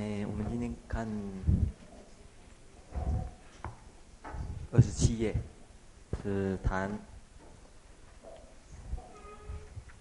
[0.00, 1.06] 哎，我们今天看
[4.72, 5.34] 二十七页，
[6.22, 6.90] 是谈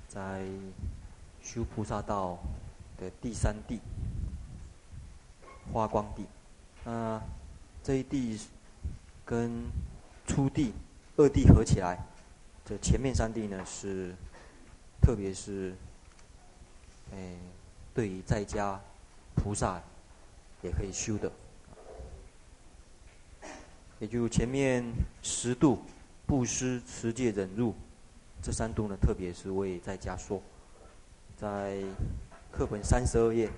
[0.08, 0.46] 在
[1.44, 2.40] 修菩萨道
[2.98, 3.82] 的第三地——
[5.74, 6.26] 花光地。
[6.86, 7.22] 那
[7.84, 8.40] 这一地
[9.26, 9.66] 跟
[10.26, 10.74] 初地、
[11.18, 12.02] 二地合起来，
[12.64, 14.16] 这前面三地呢是，
[15.02, 15.76] 特别是
[17.12, 17.36] 哎，
[17.94, 18.80] 对于在家。
[19.36, 19.82] 菩萨
[20.62, 21.32] 也可以修的，
[24.00, 24.84] 也就前面
[25.22, 25.80] 十度
[26.26, 27.74] 布施、持戒、忍辱
[28.42, 30.42] 这三度呢，特别是为在家说，
[31.38, 31.82] 在
[32.52, 33.50] 课本三十二页，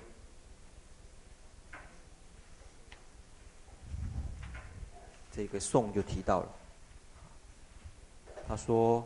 [5.32, 6.48] 这个颂就提到了，
[8.46, 9.04] 他说：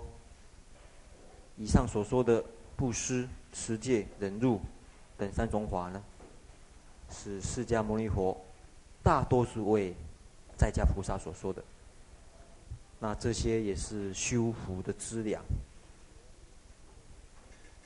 [1.56, 2.45] 以上所说的
[2.76, 4.60] 布施、持戒、忍辱
[5.16, 6.02] 等三种法呢。
[7.10, 8.37] 是释迦牟尼佛
[9.02, 9.95] 大多数为
[10.56, 11.62] 在家菩萨所说的，
[12.99, 15.43] 那这些也是修福的资粮，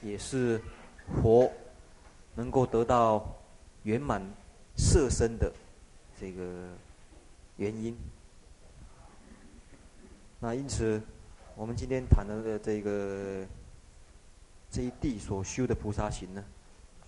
[0.02, 0.60] 也是
[1.22, 1.50] 佛
[2.34, 3.26] 能够得到
[3.82, 4.22] 圆满
[4.76, 5.52] 色身的
[6.18, 6.68] 这个
[7.56, 7.96] 原因。
[10.40, 11.02] 那因此，
[11.54, 13.46] 我们今天谈的这个
[14.70, 16.44] 这一地所修的菩萨行呢，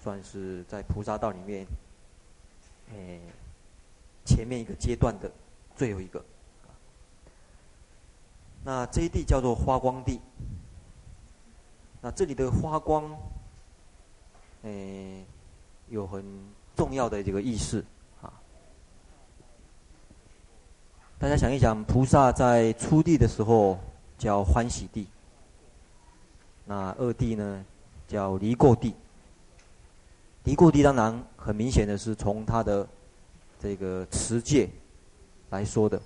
[0.02, 1.66] 算是在菩萨道里面。
[2.94, 3.20] 哎，
[4.24, 5.30] 前面一个阶段的
[5.74, 6.24] 最后一个，
[8.64, 10.20] 那这一地叫做花光地。
[12.00, 13.16] 那这里的花光，
[14.64, 15.24] 哎，
[15.88, 16.24] 有很
[16.74, 17.84] 重要的这个意思
[18.20, 18.32] 啊。
[21.18, 23.78] 大家想一想，菩萨在初地的时候
[24.18, 25.06] 叫欢喜地，
[26.64, 27.64] 那二地呢
[28.08, 28.94] 叫离垢地。
[30.44, 32.86] 尼姑地当然很明显的是从他的
[33.60, 34.68] 这个持戒
[35.50, 36.00] 来说的。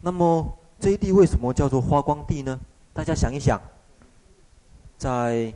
[0.00, 0.44] 那么
[0.80, 2.58] 这一地为什么叫做花光地呢？
[2.92, 3.60] 大家想一想，
[4.98, 5.52] 在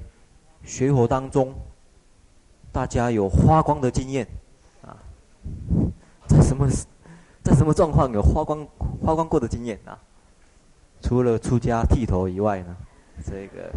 [0.64, 1.54] 学佛当中，
[2.70, 4.26] 大家有花光的经验
[4.82, 4.96] 啊？
[6.28, 6.68] 在什么
[7.42, 8.66] 在什么状况有花光
[9.02, 9.98] 花光过的经验啊？
[11.02, 12.76] 除了出家剃头以外呢，
[13.24, 13.72] 这个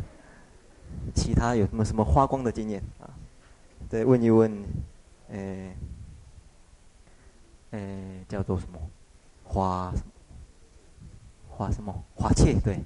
[1.15, 3.09] 其他有什么什么花光的经验啊？
[3.93, 4.51] 再问一问，
[5.29, 5.77] 诶，
[7.69, 8.79] 诶，叫做什么？
[9.43, 9.93] 花，
[11.47, 11.93] 花什么？
[12.15, 12.59] 花切？
[12.59, 12.83] 对。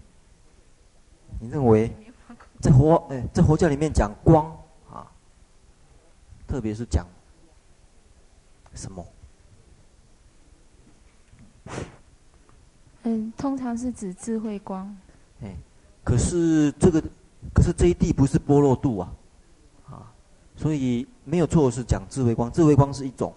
[1.39, 1.89] 你认为，
[2.59, 4.51] 在佛诶，在佛教里面讲光
[4.91, 5.09] 啊，
[6.45, 7.07] 特别是讲
[8.73, 9.07] 什么？
[13.03, 14.93] 嗯，通常是指智慧光。
[15.41, 15.55] 哎，
[16.03, 17.01] 可是这个，
[17.53, 19.15] 可是这一地不是般若度啊。
[20.57, 23.31] 所以没有错，是讲智慧光，智慧光是一种，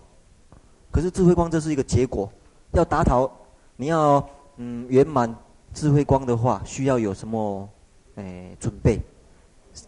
[0.91, 2.33] 可是智慧光这是一个结果，
[2.73, 3.31] 要达到
[3.77, 4.27] 你要
[4.57, 5.33] 嗯圆满
[5.75, 7.69] 智慧光的话，需要有什么
[8.15, 8.99] 诶准备？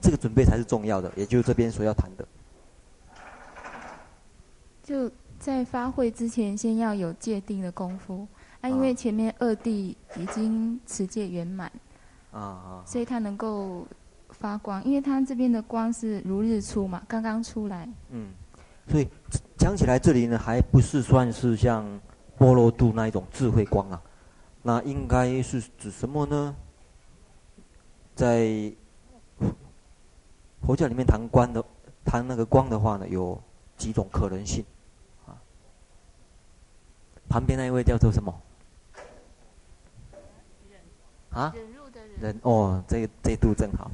[0.00, 2.28] 这个准备才是重要的，也就是这边所要谈的。
[4.82, 8.28] 就在发慧之前，先要有界定的功夫
[8.60, 11.72] 啊，因为前面二弟已经持戒圆满
[12.30, 13.86] 啊啊，所以他能够。
[14.42, 17.88] 发光，因为它这边的光是如日出嘛，刚刚出来。
[18.10, 18.32] 嗯，
[18.88, 19.06] 所以
[19.56, 21.86] 讲起来，这里呢还不是算是像
[22.36, 24.02] 波罗度那一种智慧光啊，
[24.60, 26.56] 那应该是指什么呢？
[28.16, 28.72] 在
[30.60, 31.64] 佛教里面谈光的，
[32.04, 33.40] 谈那个光的话呢，有
[33.76, 34.64] 几种可能性
[35.24, 35.38] 啊。
[37.28, 38.42] 旁边那一位叫做什么？
[41.30, 41.52] 啊？
[41.54, 42.36] 忍辱的忍。
[42.42, 43.88] 哦，这这度正好。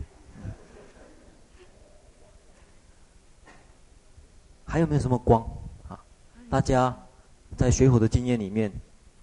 [4.68, 5.42] 还有没有什么光
[5.88, 5.98] 啊？
[6.50, 6.94] 大家
[7.56, 8.70] 在学佛的经验里面，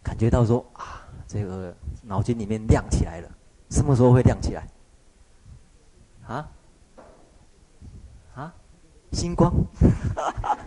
[0.02, 3.30] 感觉到说啊，这个脑筋里面亮起来了，
[3.70, 4.68] 什么时候会亮起来？
[6.28, 6.50] 啊？
[8.34, 8.52] 啊？
[9.12, 9.54] 星光？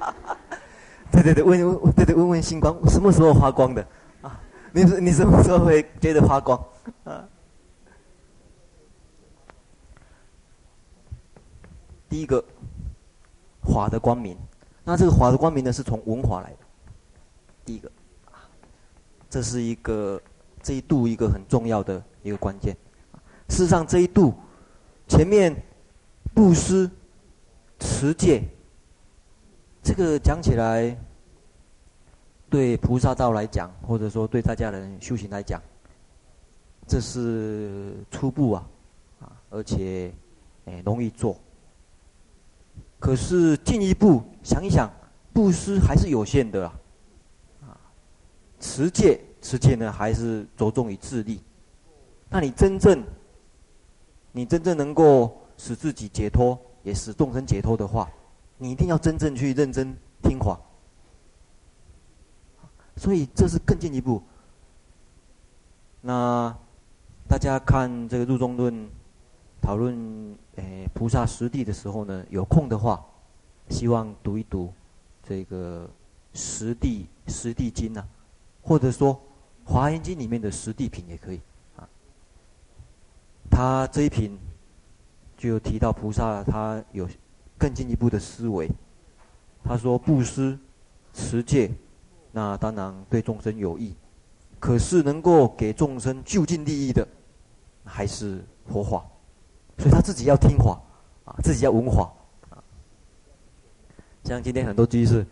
[1.11, 3.85] 对对对，问问对对问问星光什么时候发光的？
[4.23, 4.41] 啊？
[4.71, 6.57] 你你什么时候会觉得发光？
[7.03, 7.29] 啊？
[12.09, 12.45] 第一个，
[13.63, 14.39] 法的光明。
[14.89, 16.57] 那这个法的光明呢，是从文华来的。
[17.63, 17.93] 第一个，
[19.29, 20.19] 这是一个
[20.63, 22.75] 这一度一个很重要的一个关键。
[23.51, 24.33] 事实上，这一度
[25.07, 25.55] 前面
[26.35, 26.91] 布施、
[27.79, 28.43] 持戒，
[29.83, 30.97] 这个讲起来，
[32.49, 35.61] 对菩萨道来讲，或者说对大家人修行来讲，
[36.87, 38.67] 这是初步啊，
[39.21, 40.11] 啊，而且
[40.65, 41.39] 诶容易做。
[42.99, 44.91] 可是进一步想一想，
[45.33, 46.67] 布施还是有限的
[47.61, 47.79] 啊，
[48.59, 51.41] 持戒持戒呢还是着重于自利。
[52.29, 53.03] 那你真正，
[54.33, 58.11] 你真正能够使自己解脱，也使众生解脱的话，
[58.57, 60.61] 你一定要真正去认真听话。
[62.97, 64.21] 所以这是更进一步。
[66.01, 66.53] 那
[67.29, 68.89] 大家看这个入中论
[69.63, 73.05] 讨论诶菩萨实地的时候呢，有空的话，
[73.71, 74.73] 希望读一读
[75.23, 75.89] 这个
[76.35, 78.09] 实地实地经呐、啊，
[78.63, 79.21] 或者说
[79.65, 81.41] 华严经里面的实地品也可以
[81.77, 81.89] 啊。
[83.51, 84.37] 他这一品
[85.37, 87.09] 就提到菩萨他有
[87.57, 88.69] 更进一步的思维，
[89.63, 90.59] 他说布施
[91.15, 91.71] 持戒，
[92.33, 93.95] 那当然对众生有益。
[94.59, 97.07] 可是能够给众生就近利益的，
[97.85, 99.07] 还是佛法，
[99.79, 100.81] 所以他自己要听话，
[101.25, 102.13] 啊，自己要闻法，
[102.51, 102.59] 啊。
[104.25, 105.25] 像今天很多居士，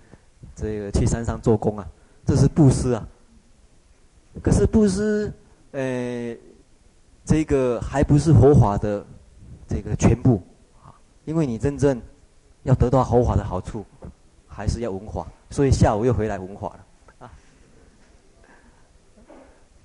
[0.54, 1.86] 这个去山上做工啊，
[2.24, 3.06] 这是布施啊。
[4.42, 5.32] 可是布施，
[5.72, 6.36] 呃，
[7.24, 9.04] 这个还不是佛法的
[9.66, 10.42] 这个全部，
[10.82, 10.94] 啊，
[11.24, 12.00] 因为你真正
[12.62, 13.84] 要得到佛法的好处，
[14.46, 16.86] 还是要闻法，所以下午又回来闻法了。
[17.18, 17.32] 啊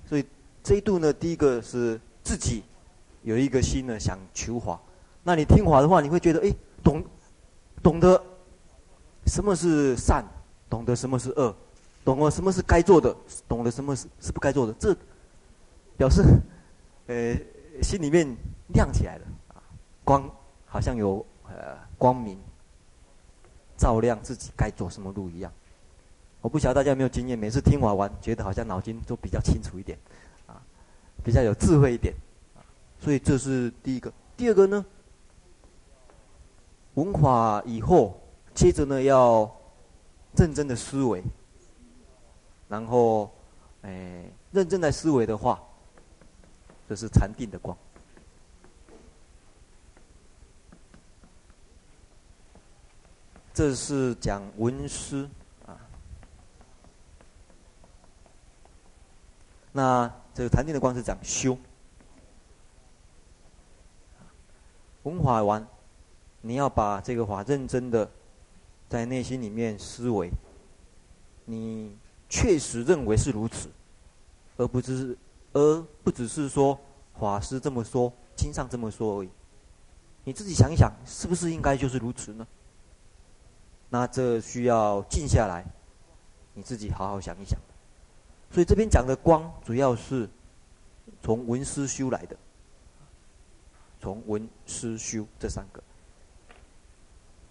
[0.06, 0.24] 所以
[0.62, 2.62] 这一度呢，第一个是自己
[3.22, 4.80] 有一个心呢，想求法。
[5.22, 6.52] 那你听法的话，你会觉得哎，
[6.82, 7.04] 懂
[7.82, 8.22] 懂得
[9.26, 10.24] 什么是善，
[10.68, 11.54] 懂得什么是恶，
[12.04, 13.14] 懂得什么是该做的，
[13.48, 14.72] 懂得什么是是不该做的。
[14.80, 14.96] 这
[15.96, 16.22] 表示
[17.06, 17.36] 呃
[17.82, 18.26] 心里面
[18.74, 19.26] 亮起来了，
[20.02, 20.28] 光
[20.66, 22.36] 好像有呃光明
[23.76, 25.52] 照亮自己该走什么路一样。
[26.40, 29.96] 我不晓得大家有没有经验，每次听法完，觉得好像脑筋都比较清楚一点，
[30.48, 30.60] 啊，
[31.22, 32.12] 比较有智慧一点，
[33.02, 34.12] 所以这是第一个。
[34.36, 34.86] 第二个呢，
[36.94, 38.20] 文法以后，
[38.54, 39.52] 接着呢要
[40.36, 41.20] 认真的思维，
[42.68, 43.28] 然后，
[43.82, 45.60] 哎，认真的思维的话，
[46.88, 47.76] 这是禅定的光。
[53.52, 55.28] 这是讲文思
[55.66, 55.76] 啊。
[59.72, 61.58] 那这个禅定的光是讲修，
[65.04, 65.66] 文法完，
[66.40, 68.08] 你要把这个法认真的
[68.88, 70.30] 在内心里面思维，
[71.44, 71.96] 你
[72.28, 73.68] 确实认为是如此，
[74.56, 75.18] 而不只是
[75.52, 76.78] 而不只是说
[77.18, 79.28] 法师这么说，经上这么说而已。
[80.24, 82.46] 你自己想一想，是不是应该就是如此呢？
[83.90, 85.64] 那这需要静下来，
[86.54, 87.58] 你自己好好想一想。
[88.50, 90.28] 所以这边讲的光，主要是
[91.22, 92.36] 从文思修来的，
[94.02, 95.80] 从文思修这三个，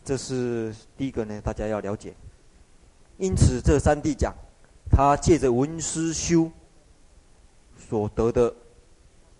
[0.04, 2.14] 这是第一个呢，大家要了解。
[3.18, 4.36] 因此，这三地讲，
[4.90, 6.52] 他借着文思修
[7.78, 8.54] 所得的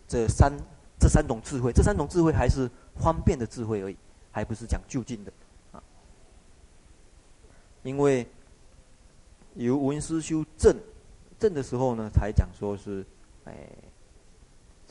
[0.08, 0.54] 这三
[0.98, 3.98] 这三种智慧，这三种智慧还是方便的智慧而已，
[4.32, 5.34] 还不是讲究竟的
[5.74, 5.84] 啊。
[7.84, 8.26] 因为
[9.56, 10.74] 由文思修正。
[11.38, 13.04] 正的时候呢，才讲说是，
[13.46, 13.68] 哎，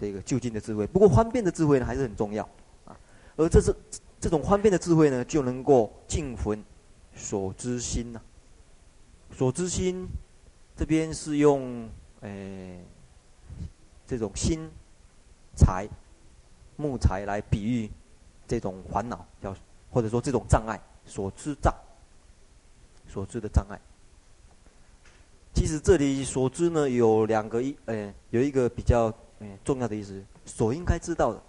[0.01, 0.87] 这个就近的智慧。
[0.87, 2.43] 不过方便的智慧呢，还是很重要
[2.87, 2.97] 啊。
[3.37, 3.75] 而这是
[4.19, 6.65] 这种方便的智慧呢，就能够净焚
[7.15, 9.37] 所知心呐、啊。
[9.37, 10.09] 所知心
[10.77, 11.89] 这边是用
[12.23, 12.79] 哎
[14.07, 14.69] 这种心
[15.55, 15.87] 材
[16.77, 17.91] 木材来比喻
[18.49, 19.55] 这种烦恼，叫
[19.91, 21.75] 或者说这种障碍，所知障，
[23.07, 23.79] 所知的障碍。
[25.53, 29.13] 其实这里所知呢，有两个一，呃，有一个比较
[29.65, 31.43] 重要的意思，所应该知道的，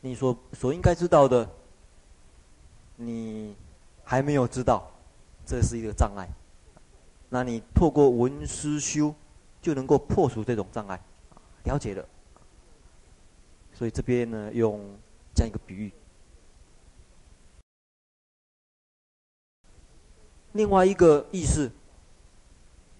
[0.00, 1.48] 你所所应该知道的，
[2.96, 3.54] 你
[4.04, 4.90] 还没有知道，
[5.46, 6.28] 这是一个障碍。
[7.28, 9.14] 那你透过文思修，
[9.62, 11.00] 就能够破除这种障碍，
[11.64, 12.06] 了解了。
[13.72, 14.80] 所以这边呢，用
[15.34, 15.92] 这样一个比喻。
[20.52, 21.70] 另外一个意思。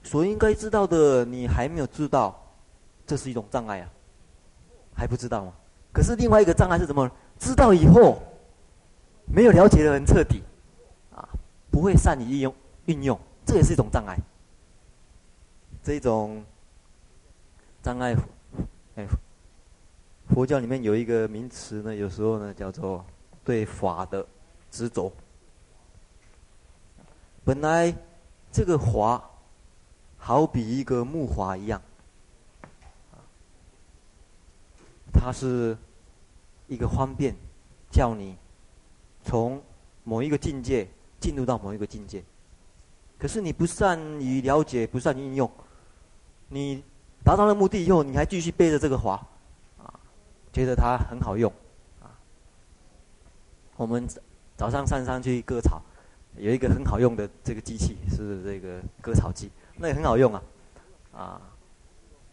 [0.02, 2.49] 所应该知道的，你还没有知道，
[3.10, 3.90] 这是一种障碍啊，
[4.94, 5.52] 还不知道吗？
[5.92, 7.10] 可是另外一个障碍是什么？
[7.40, 8.22] 知道以后，
[9.26, 10.40] 没有了解的很彻底，
[11.12, 11.28] 啊，
[11.72, 14.16] 不会善于运用，运用，这也是一种障碍。
[15.82, 16.44] 这种
[17.82, 18.14] 障碍，
[18.94, 19.04] 哎，
[20.28, 23.04] 佛教里面有一个名词呢，有时候呢叫做
[23.42, 24.24] 对法的
[24.70, 25.12] 执着。
[27.44, 27.92] 本来
[28.52, 29.20] 这个法。
[30.22, 31.80] 好比一个木筏一样，
[35.12, 35.76] 它是
[36.66, 37.34] 一个方便，
[37.90, 38.36] 叫你
[39.22, 39.62] 从
[40.04, 40.88] 某一个境界
[41.18, 42.22] 进入到某一个境界。
[43.18, 45.50] 可是你不善于了解，不善于应用，
[46.48, 46.82] 你
[47.22, 49.14] 达到了目的以后，你还继续背着这个华，
[49.76, 50.00] 啊，
[50.52, 51.52] 觉得它很好用，
[52.00, 52.16] 啊。
[53.76, 54.08] 我们
[54.56, 55.82] 早上上山去割草，
[56.36, 60.42] 有一个很好用的这个机器是这个割草机，那也很好用啊，
[61.12, 61.40] 啊，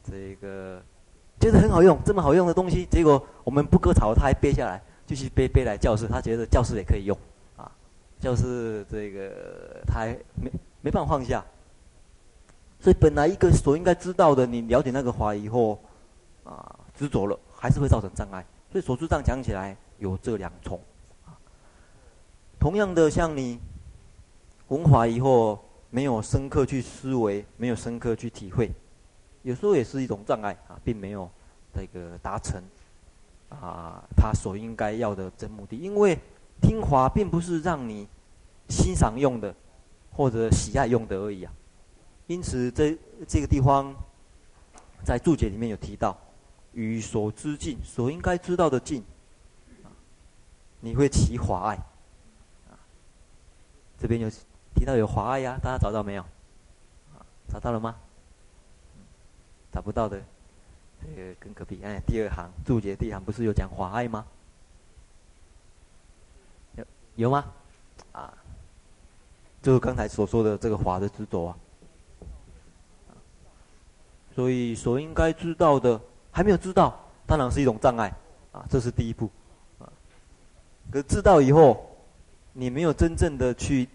[0.03, 0.81] 这个
[1.39, 7.17] 觉得很好用，这么好用的东西，结果我们不割草，他还背下来，继续背背来教室，他觉得教室也可以用，
[7.55, 7.71] 啊，
[8.19, 10.51] 教室这个他还没。
[10.79, 11.43] 没办法放下，
[12.79, 15.77] 所以本来一个所应该知道的，你了解那个法以后，
[16.45, 18.45] 啊，执着了，还是会造成障碍。
[18.71, 20.79] 所以所知上讲起来有这两重，
[21.25, 21.35] 啊，
[22.57, 23.59] 同样的，像你
[24.69, 28.71] 闻法以后没有深刻去思维，没有深刻去体会，
[29.47, 31.29] 有时候也是一种障碍啊，并没有
[31.73, 32.61] 这个达成
[33.49, 35.75] 啊他所应该要的真目的。
[35.75, 36.17] 因为
[36.61, 38.07] 听法并不是让你
[38.69, 39.53] 欣赏用的。
[40.09, 41.53] 或者喜爱用的而已啊，
[42.25, 43.93] 因此这这个地方
[45.05, 46.17] 在注解里面有提到，
[46.73, 49.03] 与所知尽，所应该知道的境，
[50.79, 51.77] 你会起华爱，
[53.99, 54.27] 这边有
[54.73, 56.25] 提到有华爱呀，大家找到没有？
[57.47, 57.95] 找到了吗？
[59.71, 60.17] 找不到的，
[61.01, 64.25] 呃跟隔壁哎，第二行注解第一行不是有讲华爱吗？
[66.75, 67.45] 有有吗？
[68.11, 68.33] 啊。
[69.59, 71.57] 就是刚才所说的这个华的执着啊，
[74.33, 75.99] 所以所应该知道的
[76.31, 78.13] 还没有知道，当然是一种障碍
[78.53, 79.29] 啊，这是第一步
[79.79, 79.91] 啊。
[80.89, 81.85] 可知道以后，
[82.53, 83.89] 你没有真正的去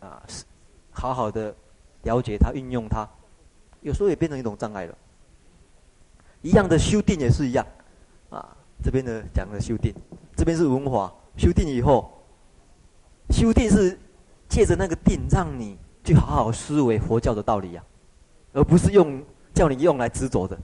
[0.00, 0.22] 啊，
[0.90, 1.54] 好好的
[2.02, 3.08] 了解它、运用它，
[3.86, 4.98] 有时候也变成一种障碍了。
[6.42, 7.64] 一样的修定也是一样
[8.30, 9.94] 啊，这边的讲的修定，
[10.36, 12.10] 这边是文法修定以后，
[13.30, 13.98] 修定是。
[14.48, 17.82] 借着那个定，让你去好好思维佛教的道理呀、
[18.52, 19.20] 啊，而不是用
[19.52, 20.56] 叫你用来执着的，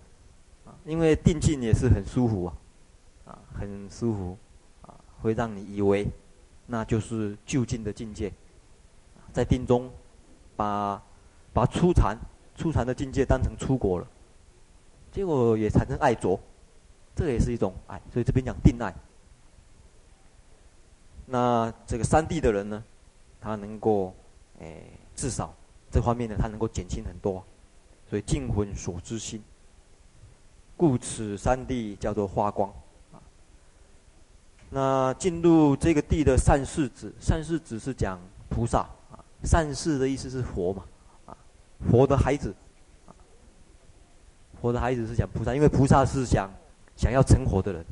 [0.65, 2.55] 啊，因为定境也是很舒服啊，
[3.25, 4.39] 啊，很舒服，
[4.83, 6.09] 啊，会让你以为
[6.65, 8.33] 那就是究竟的境界，
[9.33, 9.91] 在定中
[10.55, 11.03] 把
[11.53, 12.17] 把初禅
[12.57, 14.07] 初禅的境界当成出国了，
[15.11, 16.39] 结果也产生爱着，
[17.15, 18.95] 这也是一种爱，所以这边讲定爱。
[21.27, 22.83] 那这个三地的人呢？
[23.41, 24.15] 他能够，
[24.61, 25.53] 诶、欸，至少
[25.91, 27.43] 这方面呢，他能够减轻很多，
[28.09, 29.43] 所以净魂所知心，
[30.77, 32.73] 故此三地叫做化光。
[34.71, 40.85] 那进入这个地的善士子，善士子是讲菩萨啊，善士的意思是佛嘛，
[41.91, 42.55] 活，的孩子，
[44.61, 46.51] 活，的孩子是讲菩萨，因为菩萨是想
[46.97, 47.85] 想要成佛的人，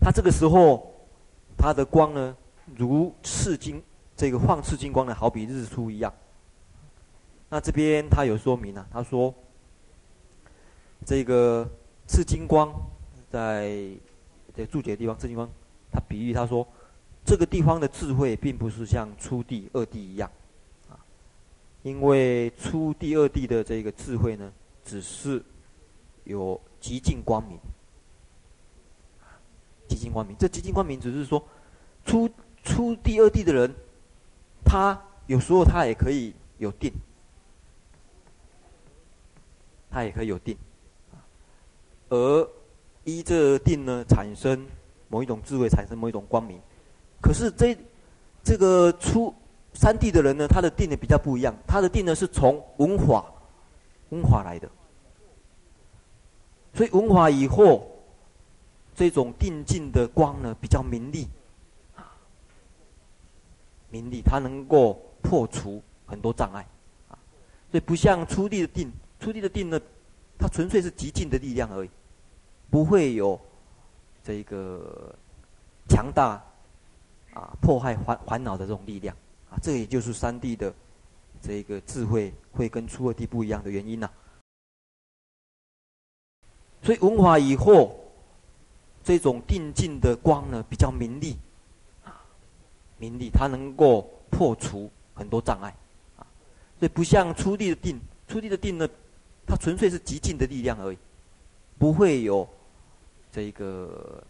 [0.00, 0.92] 他这个时候
[1.56, 2.36] 他的光呢，
[2.76, 3.82] 如赤金。
[4.16, 6.12] 这个放赤金光呢，好比日出一样。
[7.48, 9.32] 那这边他有说明啊，他说，
[11.06, 11.64] 这个
[12.08, 12.68] 赤金光
[13.30, 13.88] 在
[14.52, 15.48] 在注解地方，赤金光，
[15.92, 16.66] 他比喻他说，
[17.24, 20.28] 这个地方的智慧并不是像初地、二地一样，
[21.82, 24.52] 因为出第、二地的这个智慧呢，
[24.84, 25.42] 只是
[26.24, 27.58] 有极尽光明，
[29.88, 30.36] 极尽光明。
[30.38, 31.42] 这极尽光明只是说，
[32.04, 32.28] 出
[32.62, 33.74] 出第、二地的人。
[34.64, 36.92] 他有时候他也可以有定，
[39.90, 40.54] 他也可以有定，
[42.10, 42.50] 而
[43.04, 44.66] 依这定呢，产生
[45.08, 46.60] 某一种智慧，产生某一种光明。
[47.22, 47.74] 可是这
[48.44, 49.34] 这个出
[49.74, 53.24] 三地的人呢，他的定呢比较不一样，他的定呢是从文化
[54.10, 54.68] 文化来的，
[56.74, 57.86] 所以文化以后，
[58.96, 61.28] 这种定境的光呢比较明丽。
[63.90, 66.66] 明利，它能够破除很多障碍，
[67.08, 67.16] 啊，
[67.70, 69.80] 所以不像初地的定，初地的定呢，
[70.38, 71.88] 它纯粹是极静的力量而已，
[72.68, 73.40] 不会有
[74.22, 75.14] 这个
[75.88, 76.38] 强大
[77.32, 79.16] 啊破坏烦烦恼的这种力量，
[79.50, 80.74] 啊，这也就是三地的
[81.40, 84.12] 这个智慧会跟初二地不一样的原因呐，啊。
[86.82, 87.98] 所以文法以后，
[89.02, 91.36] 这种定境的光呢比较明利。
[93.00, 95.72] 明利，它能够破除很多障碍，
[96.16, 96.26] 啊，
[96.80, 98.88] 所以不像初地的定，初地的定呢，
[99.46, 100.98] 它纯粹是极尽的力量而已，
[101.78, 102.48] 不会有
[103.30, 104.20] 这个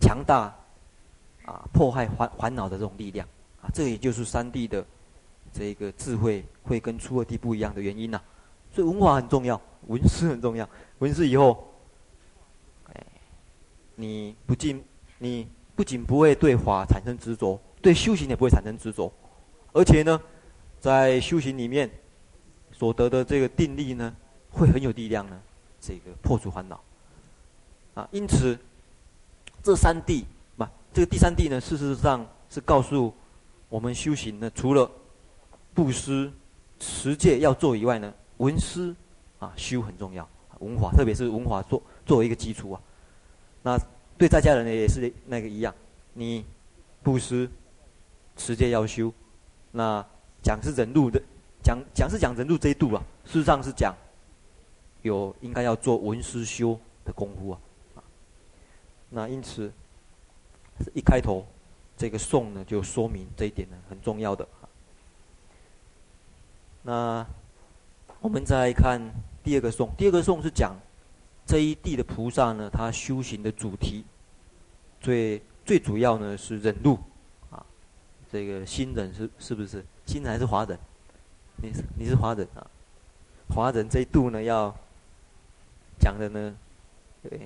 [0.00, 0.52] 强大
[1.44, 3.24] 啊破坏烦烦恼的这种力量，
[3.62, 4.84] 啊，这也就是三地的
[5.52, 8.20] 这个智慧会跟初二地不一样的原因呐，
[8.70, 11.72] 所以文化很重要，文思很重要，文思以后，
[12.92, 13.06] 哎，
[13.94, 14.84] 你不仅
[15.18, 17.58] 你不仅不会对法产生执着。
[17.80, 19.12] 对修行也不会产生执着，
[19.72, 20.22] 而且呢，
[20.78, 21.90] 在修行里面
[22.70, 24.14] 所得的这个定力呢，
[24.52, 25.36] 会很有力量呢，
[25.80, 26.80] 这个破除烦恼。
[27.94, 28.56] 啊，因此
[29.64, 30.22] 这三谛，
[30.54, 33.12] 嘛，这个第三谛呢，事实上是告诉
[33.72, 34.90] 我们修行呢，除了
[35.72, 36.30] 布施、
[36.78, 38.94] 持戒要做以外呢，文思
[39.38, 42.82] 啊修很重要，文化，特别是文化作作为一个基础啊。
[43.62, 43.78] 那
[44.18, 45.74] 对在家人呢也是那个一样，
[46.12, 46.44] 你
[47.02, 47.48] 布施、
[48.36, 49.10] 持戒要修，
[49.70, 50.04] 那
[50.42, 51.18] 讲是忍辱的，
[51.62, 53.96] 讲讲是讲忍辱这一度啊，事实上是讲
[55.00, 57.58] 有应该要做文思修的功夫啊。
[59.08, 59.72] 那因此，
[60.92, 61.46] 一开头
[62.02, 64.44] 这个颂呢，就说明这一点呢，很重要的。
[66.82, 67.24] 那
[68.20, 69.00] 我们再看
[69.44, 70.74] 第二个颂，第二个颂是讲
[71.46, 74.04] 这一地的菩萨呢，他修行的主题
[75.00, 76.98] 最最主要呢是忍辱
[77.52, 77.64] 啊。
[78.32, 80.76] 这个新人是是不是新人还是华人？
[81.58, 82.66] 你是你是华人啊？
[83.48, 84.74] 华人这一度呢要
[86.00, 86.56] 讲的呢，
[87.30, 87.38] 呃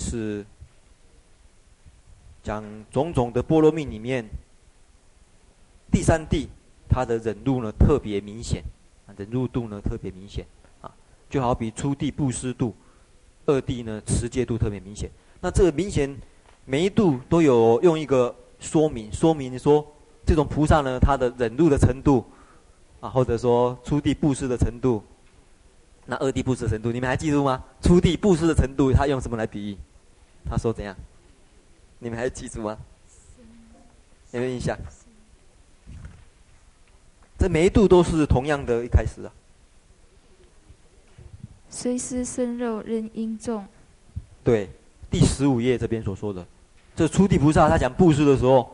[0.00, 0.44] 是。
[2.44, 4.24] 讲种种的波罗蜜里面，
[5.90, 6.48] 第三地
[6.88, 8.62] 它的忍辱呢特别明显，
[9.16, 10.44] 忍辱度呢特别明显，
[10.82, 10.92] 啊，
[11.30, 12.74] 就好比初地布施度，
[13.46, 15.10] 二地呢持戒度特别明显。
[15.40, 16.14] 那这个明显
[16.66, 19.84] 每一度都有用一个说明，说明说
[20.26, 22.26] 这种菩萨呢他的忍辱的程度，
[23.00, 25.02] 啊，或者说初地布施的程度，
[26.04, 27.64] 那二地布施的程度，你们还记住吗？
[27.80, 29.78] 初地布施的程度，他用什么来比喻？
[30.44, 30.94] 他说怎样？
[32.04, 32.76] 你们还记住吗？
[34.32, 34.76] 有没有印象？
[37.38, 39.32] 这每一度都是同样的一开始啊。
[41.70, 43.66] 虽施身肉，仍应重。
[44.42, 44.68] 对，
[45.10, 46.46] 第十五页这边所说的，
[46.94, 48.70] 这初地菩萨他讲布施的时候，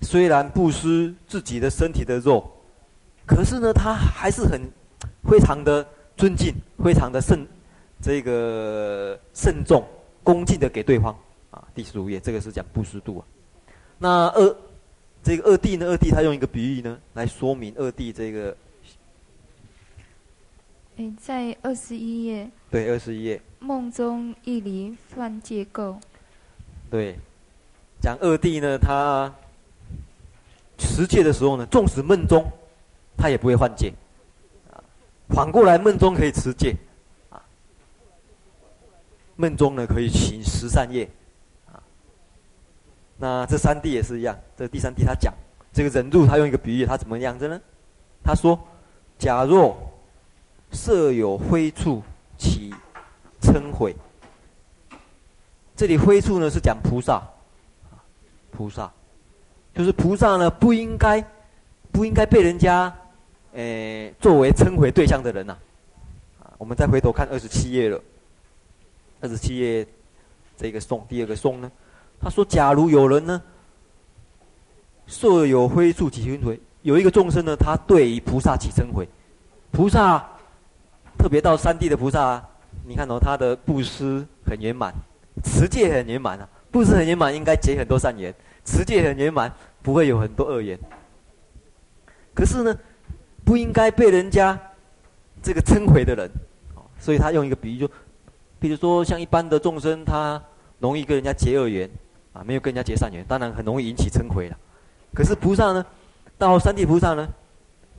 [0.00, 2.50] 虽然布施自己的身体的肉，
[3.26, 4.62] 可是呢，他还是很
[5.28, 5.86] 非常的
[6.16, 7.46] 尊敬，非常的慎，
[8.00, 9.86] 这个慎重、
[10.24, 11.14] 恭敬的给对方。
[11.56, 13.24] 啊，第十五页这个是讲布施度啊。
[13.98, 14.56] 那二
[15.22, 15.86] 这个二地呢？
[15.86, 18.54] 二地他用一个比喻呢来说明二地这个。
[20.98, 22.50] 哎，在二十一页。
[22.70, 23.40] 对，二十一页。
[23.58, 25.96] 梦中一离犯戒垢。
[26.90, 27.16] 对，
[28.02, 29.34] 讲二弟呢，他
[30.76, 32.44] 持戒的时候呢，纵使梦中
[33.16, 33.92] 他也不会犯戒，
[34.70, 34.76] 啊，
[35.28, 36.76] 反过来梦中可以持戒，
[37.30, 37.42] 啊，
[39.36, 41.08] 梦中呢可以行十善业。
[43.18, 45.32] 那这三地也是一样，这第三地他讲
[45.72, 47.58] 这个忍辱，他用一个比喻，他怎么样子呢？
[48.22, 48.58] 他说：
[49.18, 49.76] 假若
[50.70, 52.02] 设有灰处
[52.36, 52.74] 起
[53.40, 53.94] 嗔恚，
[55.74, 57.22] 这里灰处呢是讲菩萨，
[58.50, 58.92] 菩萨
[59.74, 61.24] 就是菩萨呢不应该
[61.92, 62.94] 不应该被人家
[63.54, 65.56] 诶、呃、作为嗔恚对象的人呐、
[66.42, 67.98] 啊，我们再回头看二十七页了，
[69.20, 69.86] 二十七页
[70.58, 71.72] 这个颂第二个颂呢。
[72.20, 73.40] 他说：“假如有人呢，
[75.06, 79.08] 设有非处起嗔恚，有一个众生呢，他对于菩萨起称回，
[79.70, 80.18] 菩萨
[81.16, 82.42] 特别到三地的菩萨，
[82.84, 84.92] 你看哦，他的布施很圆满，
[85.44, 89.52] 持戒很圆满啊，布施很圆满，应该结很多善缘，持戒很圆满，
[89.82, 90.76] 不会有很多恶缘。
[92.34, 92.76] 可是呢，
[93.44, 94.58] 不应该被人家
[95.42, 96.28] 这个称回的人，
[96.98, 97.90] 所以他用一个比喻，就
[98.58, 100.42] 比如说像一般的众生，他
[100.80, 101.88] 容易跟人家结恶缘。”
[102.36, 104.58] 啊，没有跟人家结善缘，当然很容易引起嗔悔了。
[105.14, 105.86] 可是菩萨呢，
[106.36, 107.26] 到三地菩萨呢，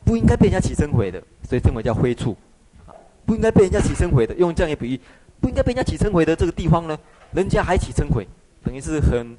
[0.06, 2.38] 不应该被人家起嗔悔的，所以称为叫灰处。
[2.86, 2.94] 啊，
[3.26, 5.00] 不应该被人家起嗔悔的，用这样一个比喻，
[5.42, 6.96] 不应该被人家起嗔悔的这个地方呢，
[7.32, 8.28] 人家还起嗔悔，
[8.64, 9.36] 等于是很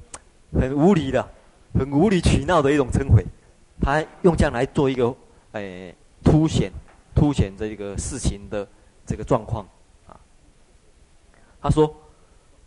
[0.51, 1.25] 很无理的、
[1.73, 3.25] 很无理取闹的一种嗔悔。
[3.79, 5.15] 他用这样来做一个，
[5.53, 6.69] 诶，凸显
[7.15, 8.67] 凸显这个事情的
[9.05, 9.65] 这个状况。
[10.07, 10.19] 啊，
[11.61, 11.95] 他说，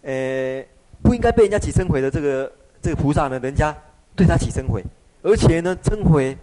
[0.05, 0.67] 诶。
[1.03, 3.77] 不应该被人家起嗔悔的这个这个菩萨呢，人家
[4.15, 4.83] 对他起嗔悔，
[5.23, 6.37] 而且呢，嗔悔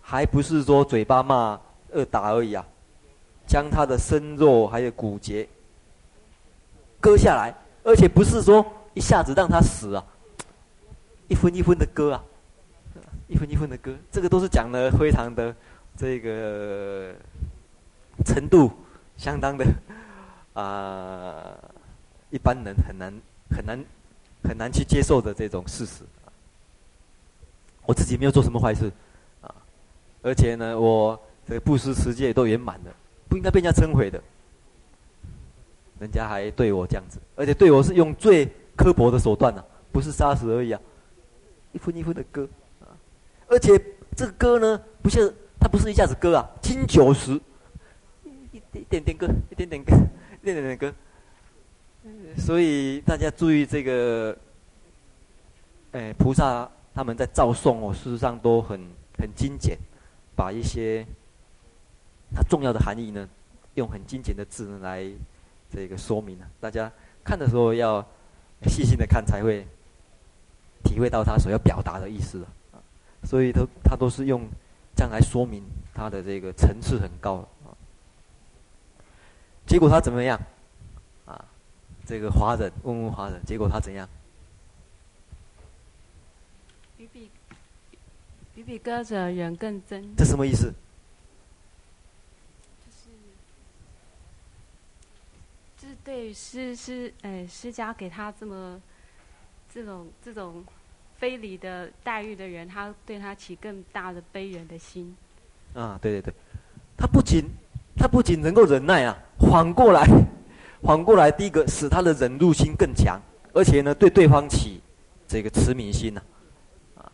[0.00, 1.58] 还不是说嘴巴骂、
[1.92, 2.66] 恶打而已啊，
[3.46, 5.48] 将他的身肉还有骨节
[7.00, 7.54] 割下来，
[7.84, 10.04] 而且不是说一下子让他死啊，
[11.28, 12.22] 一分一分的割啊，
[13.28, 15.54] 一分一分的割，这个都是讲的非常的
[15.96, 17.14] 这个
[18.24, 18.70] 程度
[19.16, 19.64] 相当的
[20.52, 21.56] 啊、
[22.30, 23.12] 一般人很难。
[23.50, 23.84] 很难
[24.42, 26.02] 很难去接受的这种事实。
[27.86, 28.90] 我自己没有做什么坏事，
[29.42, 29.54] 啊，
[30.22, 32.94] 而且呢，我这个布施持戒都圆满了，
[33.28, 34.22] 不应该被人家称毁的。
[36.00, 40.80] 人家还对我这样子，而且对我是用最刻薄的手段呢，啊，不是杀死而已啊，
[41.72, 42.48] 一分一分的割，
[42.80, 42.88] 啊，
[43.48, 43.78] 而且
[44.16, 47.40] 这个割呢，不是他不是一下子割啊，经久时，
[48.50, 49.94] 一点点点割，一点点割，
[50.40, 50.96] 一点点点割。
[52.36, 54.36] 所以大家注意这个，
[55.92, 58.78] 哎，菩萨他们在造颂哦，事实上都很
[59.18, 59.78] 很精简，
[60.36, 61.06] 把一些
[62.34, 63.26] 它重要的含义呢，
[63.74, 65.08] 用很精简的字呢来
[65.70, 66.46] 这个说明啊。
[66.60, 66.92] 大家
[67.24, 68.04] 看的时候要
[68.66, 69.66] 细心的看，才会
[70.82, 72.78] 体会到他所要表达的意思啊。
[73.22, 74.42] 所以他他都是用
[74.94, 75.62] 这样来说明
[75.94, 77.72] 他的这个层次很高啊。
[79.66, 80.38] 结果他怎么样？
[82.06, 84.08] 这个华人问问华人，结果他怎样？
[86.96, 87.30] 比比
[88.54, 90.14] 比比割者人更真。
[90.16, 90.72] 这什么意思？
[92.86, 93.08] 就是
[95.76, 98.80] 就是对施施哎施加给他这么
[99.72, 100.64] 这种这种
[101.18, 105.16] 非礼的待遇的人，他对他起更大的悲怜的心。
[105.74, 106.34] 啊，对对对，
[106.96, 107.44] 他不仅
[107.96, 110.06] 他不仅能够忍耐啊，反过来。
[110.84, 113.18] 反过来，第一个使他的忍辱心更强，
[113.54, 114.82] 而且呢，对对方起
[115.26, 116.22] 这个慈悯心呐，
[116.94, 117.10] 啊，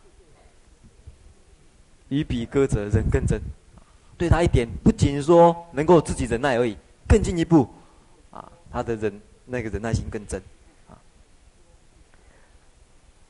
[2.09, 3.39] 与比割者人更真，
[4.17, 6.75] 对他一点不仅说能够自己忍耐而已，
[7.07, 7.65] 更进一步，
[8.29, 10.41] 啊，他的忍那个忍耐心更真，
[10.89, 10.99] 啊，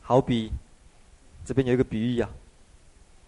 [0.02, 0.52] 好比
[1.46, 2.28] 这边有一个比喻啊，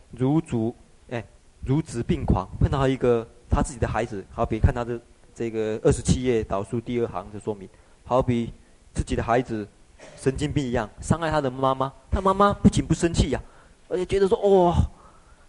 [0.09, 0.75] 如主
[1.11, 1.23] 哎，
[1.63, 4.99] 如子病狂，碰到一个他自己的孩子，好比看他的。
[5.35, 7.67] 这个二十七页导数第二行就说明，
[8.05, 8.53] 好比
[8.93, 9.67] 自己的孩子
[10.15, 13.41] 神经病一样，伤害他的妈妈，他妈妈不仅不生气呀、
[13.89, 14.75] 而且觉得说，哦，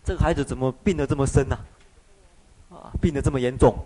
[0.02, 1.58] 这个孩子怎么病得这么深呐、
[2.70, 2.90] 啊？
[3.00, 3.76] 病得这么严重。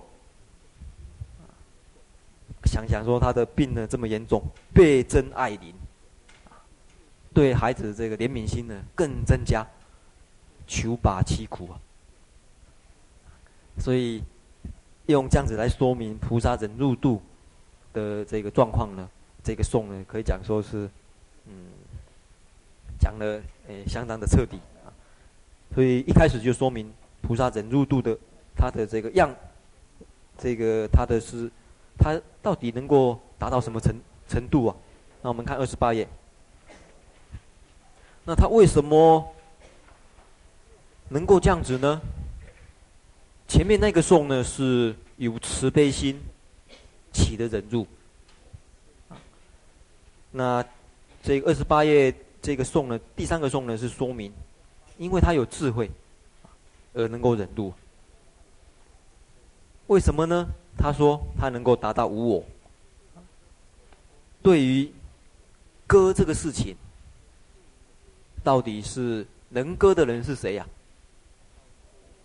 [2.65, 5.73] 想想说他的病呢这么严重，倍增爱怜，
[7.35, 9.67] 对孩子这个怜悯心呢更增加，
[10.67, 11.75] 求拔其苦啊。
[13.79, 14.23] 所以。
[15.13, 17.21] 用这样子来说明菩萨忍辱度
[17.95, 19.09] 的这个状况呢，
[19.43, 20.89] 这个颂呢可以讲说是，
[21.47, 21.53] 嗯，
[23.01, 24.93] 讲的诶相当的彻底啊。
[25.75, 26.93] 所以一开始就说明
[27.23, 28.17] 菩萨忍辱度的
[28.55, 29.35] 他的这个样，
[30.37, 31.51] 这个他的是
[31.99, 34.77] 他到底能够达到什么程程度啊？
[35.23, 36.07] 那我们看二十八页，
[38.27, 39.27] 那他为什么
[41.09, 41.99] 能够这样子呢？
[43.49, 46.21] 前面那个颂呢，是有慈悲心
[47.13, 47.87] 起的忍辱，
[50.31, 50.65] 那
[51.23, 54.31] 这二十八页这个颂呢，第三个颂呢是说明，
[54.99, 55.91] 因为他有智慧，
[56.93, 57.73] 而能够忍辱。
[59.87, 60.47] 为什么呢？
[60.77, 62.45] 他说他能够达到无我。
[64.43, 64.93] 对于
[65.87, 66.77] 割这个事情，
[68.45, 70.67] 到底是能割的人是谁呀？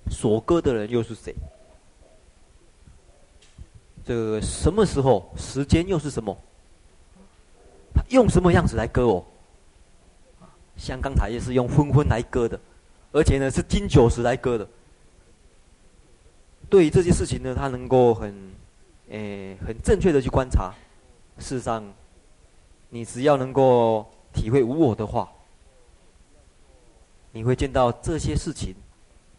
[0.09, 1.35] 所割的人又是谁？
[4.05, 5.31] 这个什么时候？
[5.37, 6.37] 时间又是什么？
[7.95, 9.25] 他用什么样子来割我？
[10.75, 12.59] 像刚才也是用昏昏来割的，
[13.11, 14.67] 而且呢是经久时来割的。
[16.69, 18.33] 对于这些事情呢，他能够很，
[19.09, 20.73] 诶，很正确的去观察。
[21.37, 21.83] 事实上，
[22.89, 25.31] 你只要能够体会无我的话，
[27.31, 28.75] 你会见到这些事情。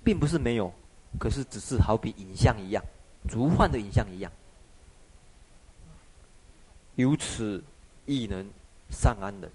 [0.05, 0.71] 并不是没有，
[1.19, 2.85] 可是只是好比影像一样，
[3.23, 4.31] 如幻的影像一样。
[6.97, 7.65] 由此
[8.05, 8.47] 亦能
[8.91, 9.51] 上安忍。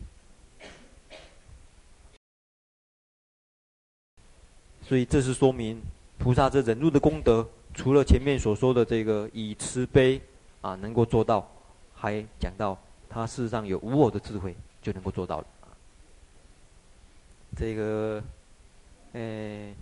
[4.81, 5.79] 所以这是说明
[6.17, 10.19] 菩萨这忍辱的功德，除了前面所说的这个以慈悲
[10.62, 11.47] 啊能够做到，
[11.93, 15.47] 还讲到他事实上有无我的智慧就能够做到了。
[17.55, 18.23] 这个，
[19.13, 19.75] 诶。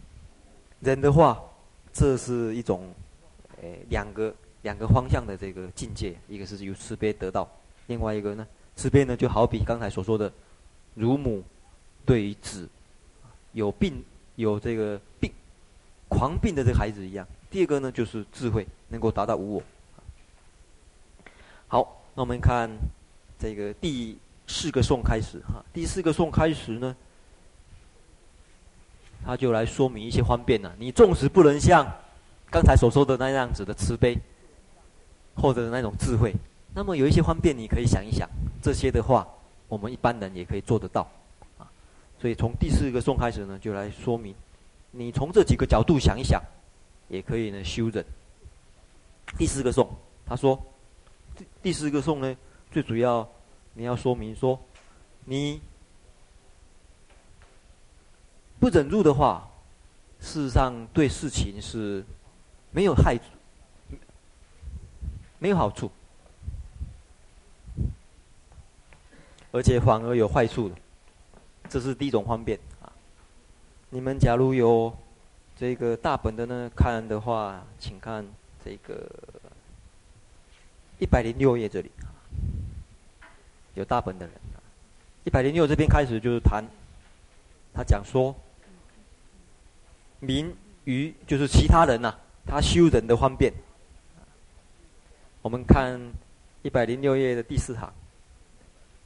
[0.79, 1.41] 人的话，
[1.91, 2.93] 这是一种，
[3.61, 7.49] 诶，两个两个方向的这个境界，一个是由慈悲得到，
[7.87, 10.31] 另外一个呢，慈悲呢就好比刚才所说的，
[10.93, 11.43] 乳母
[12.05, 12.69] 对于子
[13.53, 14.03] 有病
[14.35, 15.31] 有这个病
[16.07, 17.27] 狂病的这个孩子一样。
[17.49, 19.63] 第二个呢就是智慧能够达到无我。
[21.67, 22.69] 好，那我们看
[23.39, 26.95] 这个第四个颂开始哈，第四个颂开始呢。
[29.25, 30.73] 他就来说明一些方便了。
[30.79, 31.85] 你纵使不能像
[32.49, 34.17] 刚才所说的那样子的慈悲，
[35.35, 36.33] 或者那种智慧，
[36.73, 38.29] 那么有一些方便，你可以想一想，
[38.61, 39.27] 这些的话，
[39.67, 41.07] 我们一般人也可以做得到，
[41.57, 41.67] 啊。
[42.19, 44.33] 所以从第四个颂开始呢，就来说明，
[44.91, 46.41] 你从这几个角度想一想，
[47.09, 48.05] 也可以呢修忍。
[49.37, 49.89] 第四个颂，
[50.25, 50.57] 他说，
[51.35, 52.37] 第第四个颂呢，
[52.71, 53.27] 最主要
[53.73, 54.59] 你要说明说，
[55.25, 55.61] 你。
[58.67, 59.49] 不忍辱的话，
[60.19, 62.03] 事实上对事情是
[62.71, 63.23] 没有害处，
[65.39, 65.89] 没有好处，
[69.53, 70.75] 而且反而有坏处的，
[71.69, 72.59] 这是第一种方便。
[72.81, 72.91] 啊。
[73.89, 74.93] 你们假如有
[75.55, 78.27] 这个大本的呢，看的话，请看
[78.65, 79.09] 这个
[80.99, 81.89] 一百零六页这里，
[83.75, 84.35] 有大本的人，
[85.23, 86.65] 一百零六这边开始就是谈，
[87.73, 88.35] 他讲说，
[90.19, 90.53] 民
[90.85, 93.53] 于就是其他人呐、他修人的方便。
[95.41, 95.99] 我们看
[96.61, 97.91] 一百零六页的第四行，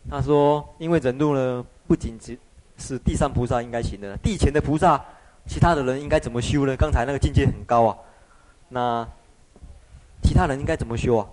[0.10, 2.38] 他说：“因为忍辱呢，不仅只
[2.78, 5.04] 是地上菩萨应该行的，地前的菩萨，
[5.46, 6.76] 其他的人应该怎么修呢？
[6.76, 7.98] 刚才那个境界很高啊，
[8.70, 9.08] 那
[10.24, 11.28] 其他人应该怎么修啊？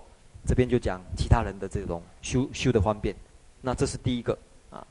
[0.45, 3.15] 这边就讲其他人的这种修修的方便。
[3.61, 4.37] 那这是第一个
[4.69, 4.85] 啊。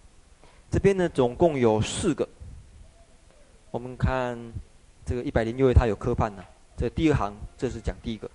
[0.71, 2.29] 这边呢，总共有四个。
[3.71, 4.37] 我们看
[5.09, 6.45] 这个一百零六页，它有科判呢。
[6.77, 8.31] 这第二行，这是讲第一个，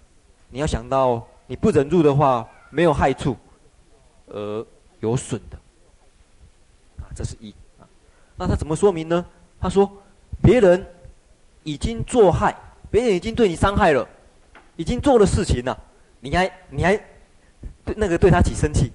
[0.50, 3.36] 你要想到。”你不忍辱的话，没有害处，
[4.28, 4.66] 而
[5.02, 5.58] 有损的，
[7.04, 7.84] 啊，这是一啊。
[8.38, 9.26] 那他怎么说明呢？
[9.60, 9.92] 他说，
[10.42, 10.84] 别人
[11.64, 12.56] 已经作害，
[12.90, 14.08] 别人已经对你伤害了，
[14.78, 15.78] 已经做了事情了，
[16.22, 16.96] 你还你还
[17.84, 18.94] 对那个对他起生气？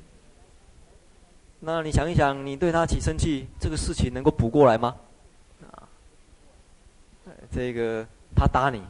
[1.61, 4.97] 那你想一想，你对他起生气，这个事情能够补过来吗？
[7.51, 8.83] 这个他打你，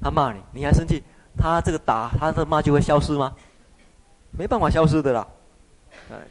[0.00, 1.02] 他骂你，你还生气？
[1.36, 3.34] 他这个打他的骂就会消失吗？
[4.30, 5.26] 没办法消失的啦。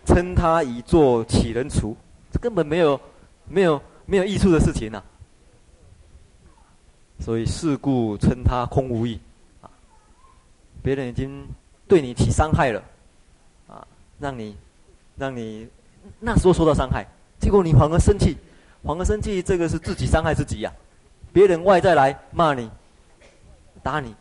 [0.06, 1.96] 称他已作岂能除？
[2.32, 3.00] 这根本没有、
[3.48, 5.02] 没有、没有益处的事情呐、
[7.20, 9.20] 所以是故称他空无益。
[9.62, 9.70] 啊，
[10.82, 11.46] 别人已经
[11.88, 12.84] 对你起伤害了，
[13.68, 13.86] 啊，
[14.20, 14.56] 让你、
[15.18, 15.68] 让你
[16.20, 17.06] 那时候受到伤害，
[17.40, 18.38] 结果你反而生气，
[18.84, 20.72] 反而生气，这个是自己伤害自己呀、
[21.36, 22.72] 别人外在来骂你、
[23.84, 24.16] 打你。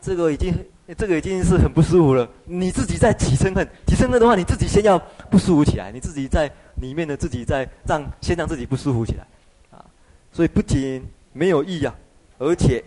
[0.00, 0.52] 这个已经，
[0.98, 2.28] 这个已经是很不舒服了。
[2.46, 4.98] 你自己在起嗔恨，起嗔恨的话，你自己先要
[5.30, 9.24] 不舒服起来，你自己在里面的自己在让先让自己不舒服起来，
[9.70, 9.86] 啊，
[10.32, 11.94] 所以不仅没有益啊，
[12.38, 12.82] 而且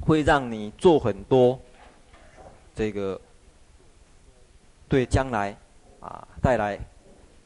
[0.00, 1.56] 会让你做很多
[2.74, 3.20] 这个
[4.88, 5.56] 对将来
[6.00, 6.76] 啊带来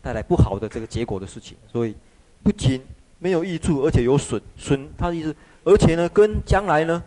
[0.00, 1.58] 带来不好的这个结果的事情。
[1.70, 1.94] 所以
[2.42, 2.82] 不仅
[3.24, 5.34] 没有益处，而且有损损，他的意思，
[5.64, 7.02] 而且呢，跟将来呢。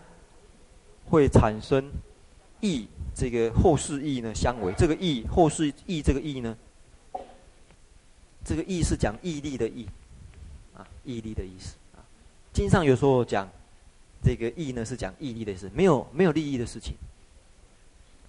[1.10, 1.90] 会产生
[2.60, 4.74] 益，这个后世益呢相违。
[4.78, 6.58] 这个益后世益这个益呢，
[8.44, 9.88] 这个益是讲义利的益，
[10.76, 12.04] 啊，义利的意思啊。
[12.52, 13.48] 经上有时候讲
[14.22, 16.96] 这个益呢是讲义利的意思，没有没有利益的事情，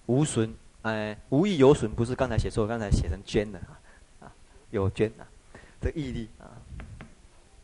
[0.05, 0.49] 无损，
[0.83, 3.75] 哎，无益有损，不是刚才写错，刚才写成捐的啊，
[4.21, 4.31] 啊，
[4.71, 5.27] 有捐啊，
[5.81, 6.47] 这义利啊，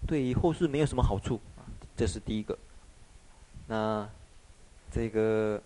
[0.08, 1.66] 对于后世没有什么好处啊，
[1.96, 2.58] 这是第一个，
[3.68, 4.08] 那。
[4.92, 5.62] 这个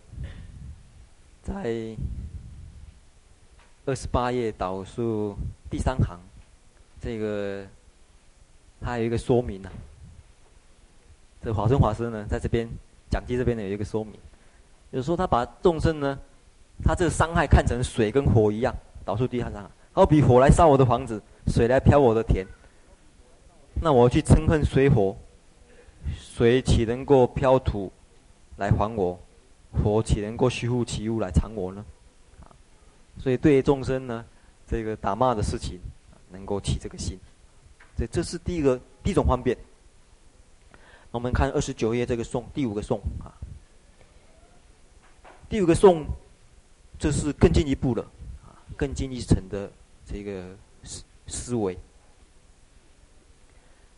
[1.43, 1.95] 在
[3.86, 5.38] 二十八页导数
[5.69, 6.19] 第三行，
[6.99, 7.63] 这个
[8.82, 9.69] 它有一个说明呢、
[11.43, 12.67] 这华生法师呢，在这边
[13.08, 14.13] 讲记这边呢有一个说明，
[14.91, 16.17] 就是说他把众生呢，
[16.84, 18.73] 他这个伤害看成水跟火一样，
[19.06, 22.47] 导数第三行，好比火来烧我的房子，水来漂我的田，
[23.81, 25.15] 那我去嗔恨水火，
[26.17, 27.91] 水岂能够漂土？
[28.57, 29.17] 来还我，
[29.71, 31.85] 火岂能够虚乎其物来藏我呢？
[32.41, 32.51] 啊，
[33.17, 34.25] 所以对于众生呢，
[34.67, 35.79] 这个打骂的事情，
[36.29, 37.17] 能够起这个心，
[37.95, 39.57] 这这是第一个第一种方便。
[41.11, 43.31] 我们看二十九页这个颂，第五个颂啊，
[45.47, 46.05] 第五个颂，
[46.99, 48.01] 这是更进一步的
[48.43, 49.71] 啊，更进一层的
[50.05, 51.77] 这个思思维。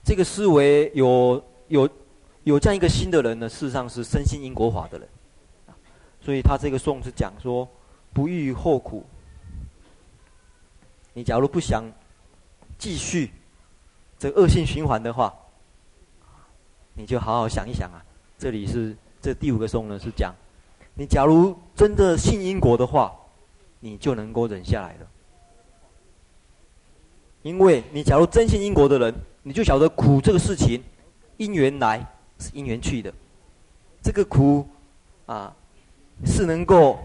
[0.04, 1.90] 这个思维有有。
[2.44, 5.08] 有这样一个心的人呢，事实上是深信因果法的人，
[6.20, 7.70] 所以他这个颂是讲说，
[8.14, 9.06] 不欲后苦。
[11.14, 11.84] 你假如不想
[12.80, 13.30] 继续
[14.18, 15.32] 这恶性循环的话，
[16.96, 18.02] 你就好好想一想啊。
[18.40, 20.34] 这里是这第五个颂呢，是讲，
[20.96, 23.16] 你假如真的信因果的话，
[23.80, 25.08] 你就能够忍下来了。
[27.44, 30.82] 因为你假如真信因果的人，你就晓得苦这个事情
[31.38, 32.06] 因缘来。
[32.44, 33.14] 是因缘去的，
[34.02, 34.68] 这个苦，
[35.28, 35.56] 啊，
[36.26, 36.98] 是能够，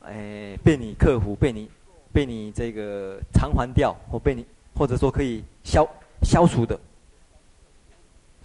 [0.00, 1.68] 哎，被你克服，被你，
[2.10, 5.86] 被你这个偿还掉，或被你，或者说可以消
[6.22, 6.80] 消除的。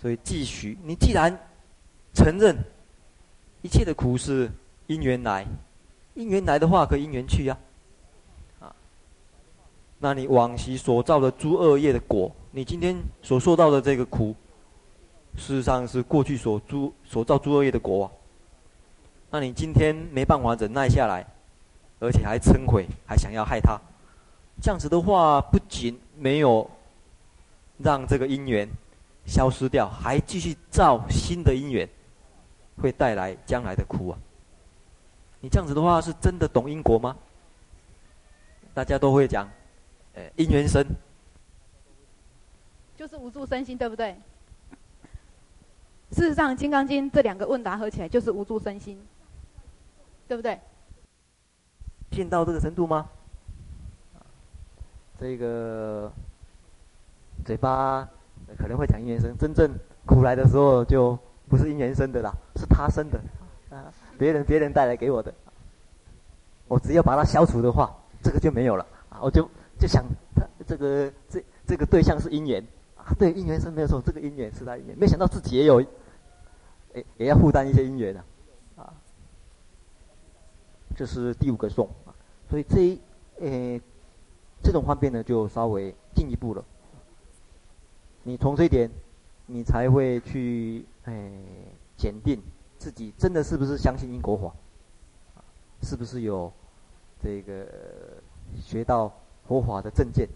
[0.01, 1.33] 所以继续，你既然
[2.13, 2.57] 承认
[3.61, 4.51] 一切的苦是
[4.87, 5.47] 因缘来，
[6.13, 7.66] 因缘来的话，可因缘去呀，啊，
[9.99, 14.35] 那你往昔所造的诸恶业的果，你今天所受到的这个苦。
[15.35, 18.11] 事实上是过去所诸所造诸恶业的果啊。
[19.29, 21.25] 那你今天没办法忍耐下来，
[21.99, 23.79] 而且还嗔悔，还想要害他，
[24.61, 26.67] 这样子的话，不仅没有
[27.77, 28.67] 让这个因缘
[29.25, 31.87] 消失掉，还继续造新的因缘，
[32.81, 34.17] 会带来将来的苦啊！
[35.39, 37.15] 你这样子的话，是真的懂因果吗？
[38.73, 39.47] 大家都会讲，
[40.17, 40.83] 呃，因缘生，
[42.95, 44.15] 就是无住身心，对不对？
[46.11, 48.99] 事实上，《金刚经》这两个问答合起来就是无住身心。
[50.27, 50.59] 对不对？
[52.11, 53.07] 见到这个程度吗？
[55.17, 56.11] 这个
[57.45, 58.05] 嘴巴
[58.57, 59.71] 可能会讲因缘生，真正
[60.05, 63.17] 苦来的时候就不是因缘生的啦，是他生的
[63.69, 65.33] 啊，别人别人带来给我的。
[66.67, 69.19] 我只要把它消除的话，这个就没有了啊！
[69.21, 69.49] 我就
[69.79, 70.03] 就想，
[70.35, 78.15] 他这个这这个对象是因缘啊，对因缘是没有错，这个因缘是他姻缘，没想到自己也有，也也要负担一些姻缘
[78.75, 78.93] 啊。
[80.95, 82.09] 这是第五个颂啊，
[82.49, 82.99] 所以这一
[83.39, 83.79] 诶
[84.63, 86.65] 这种方便呢，就稍微进一步了。
[88.23, 88.89] 你从这一点，
[89.45, 91.31] 你才会去诶
[91.95, 92.41] 检定
[92.79, 94.51] 自己真的是不是相信因果法，
[95.83, 96.51] 是不是有
[97.21, 97.67] 这个
[98.59, 99.13] 学到
[99.47, 100.27] 佛法的正见。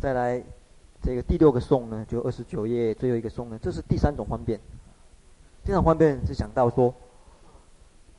[0.00, 0.42] 再来
[1.02, 4.60] 这个第六个颂呢，就二十九页最后一个颂呢，这是第三种方便。
[5.64, 6.94] 这种方便是想到说。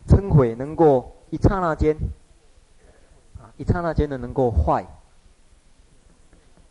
[0.08, 1.98] 嗔悔能够一刹那间，
[3.40, 4.86] 啊，一刹那间的能够坏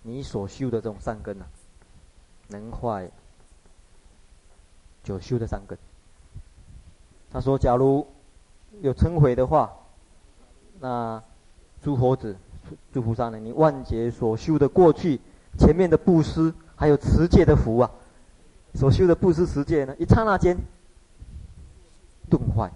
[0.02, 1.46] 你所修的这种善根啊，
[2.46, 3.10] 能坏
[5.02, 5.76] 久修的善根。
[7.32, 8.06] 他说：“假如
[8.82, 9.72] 有嗔悔的话，
[10.78, 11.20] 那
[11.85, 12.35] 诸佛子、
[12.94, 13.38] 诸菩萨呢？
[13.38, 15.20] 你万劫所修的过去
[15.59, 17.90] 前面的布施，还有持戒的福啊，
[18.73, 20.57] 所修的布施持戒呢，一刹那间
[22.31, 22.73] 顿坏。”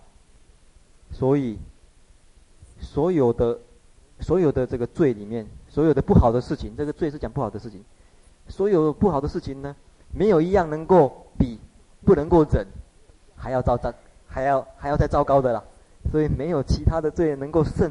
[1.11, 1.59] 所以，
[2.81, 3.59] 所有的、
[4.21, 7.83] 所有的这个罪里面，所有的不好的事情，这个罪是讲不好的事情。
[8.47, 9.75] 所有不好的事情呢，
[10.13, 11.59] 没有一样能够比
[12.05, 12.67] 不能够忍
[13.35, 13.91] 还要糟糟，
[14.27, 15.65] 还要还要再糟糕的啦。
[16.13, 17.91] 所以没有其他的罪能够胜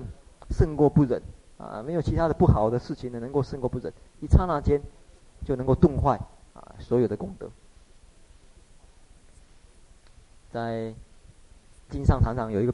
[0.49, 1.21] 胜过不忍
[1.57, 4.81] 啊，没有其他的不好的事情呢能够胜过不忍，一刹那间
[5.45, 6.19] 就能够顿坏
[6.53, 7.49] 啊所有的功德。
[10.51, 10.93] 在
[11.89, 12.73] 经上常常有一个。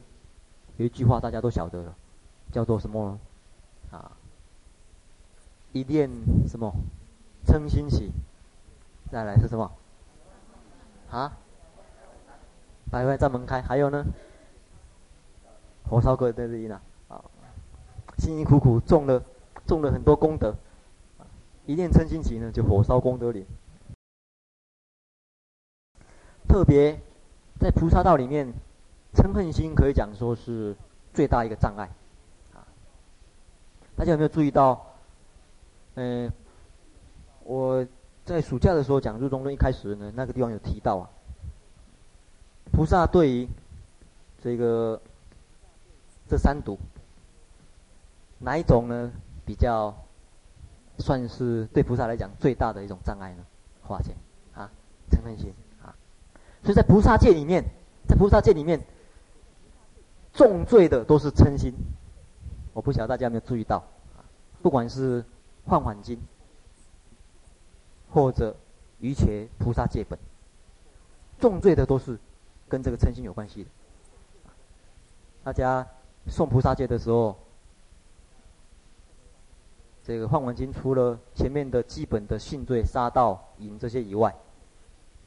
[0.77, 1.95] 有一句话大家都晓得了，
[2.51, 3.19] 叫做什么？
[3.91, 4.11] 啊，
[5.71, 6.09] 一念
[6.47, 6.73] 什么
[7.45, 8.11] 嗔心起，
[9.11, 9.71] 再来是什么？
[11.11, 11.37] 啊，
[12.89, 14.03] 百万在门开，还有呢？
[15.87, 16.81] 火烧鬼在这里呢？
[18.23, 19.21] 辛辛苦苦种了
[19.67, 20.55] 种了很多功德，
[21.65, 23.45] 一念嗔心起呢，就火烧功德林。
[26.47, 26.97] 特别
[27.59, 28.53] 在菩萨道里面。
[29.15, 30.75] 嗔恨心可以讲说是
[31.13, 31.87] 最大一个障碍，
[32.51, 32.65] 啊，
[33.95, 34.83] 大家有没有注意到？
[35.93, 36.33] 嗯，
[37.43, 37.85] 我
[38.25, 41.07] 在暑假的时候讲入中论一开始呢，那个地方有提到啊，
[42.71, 43.47] 菩萨对于
[44.41, 44.99] 这个
[46.27, 46.75] 这三毒，
[48.43, 49.11] 哪一种呢
[49.45, 49.95] 比较
[50.99, 53.43] 算是对菩萨来讲最大的一种障碍呢？
[53.81, 54.13] 化解
[54.53, 54.69] 啊，
[55.09, 55.95] 嗔恨心啊，
[56.61, 57.63] 所以在菩萨界里面，
[58.07, 58.79] 在菩萨界里面。
[60.35, 61.71] 重罪的都是嗔心，
[62.73, 63.77] 我不晓得大家有没有注意到
[64.17, 64.25] 啊，
[64.63, 65.21] 不管是
[65.67, 66.17] 《梵网经》
[68.09, 68.49] 或者
[68.99, 70.17] 《瑜伽菩萨戒本》，
[71.39, 72.17] 重罪的都是
[72.67, 73.69] 跟这个嗔心有关系的。
[75.43, 75.87] 大家
[76.27, 77.37] 诵菩萨戒的时候，
[80.03, 84.35] 这个《梵文经》除了前面的基本的性罪、杀盗、淫这些以外，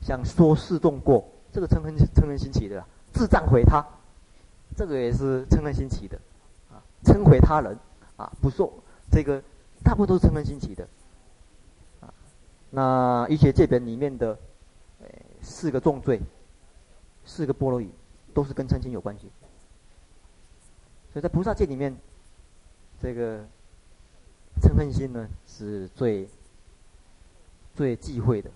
[0.02, 3.84] 像说示动过，这个嗔恨嗔恨心起的，自障毁他。
[4.76, 6.20] 这个也是嗔恨心起的，
[6.70, 7.78] 啊，嗔毁他人，
[8.16, 8.70] 啊，不受
[9.10, 9.42] 这个，
[9.82, 10.86] 大部分都是嗔恨心起的，
[12.00, 12.12] 啊，
[12.68, 14.36] 那瑜伽戒本里面的，
[15.00, 15.08] 呃，
[15.40, 16.20] 四个重罪，
[17.24, 17.90] 四个波罗夷，
[18.34, 19.30] 都是跟嗔心有关系。
[21.14, 21.96] 所以在菩萨戒里面，
[23.00, 23.42] 这个
[24.60, 26.28] 嗔恨心呢是最
[27.74, 28.50] 最忌讳的，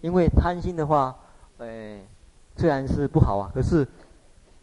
[0.00, 1.16] 因为贪心的话，
[1.58, 1.98] 呃，
[2.56, 3.86] 虽然是不好啊，可是。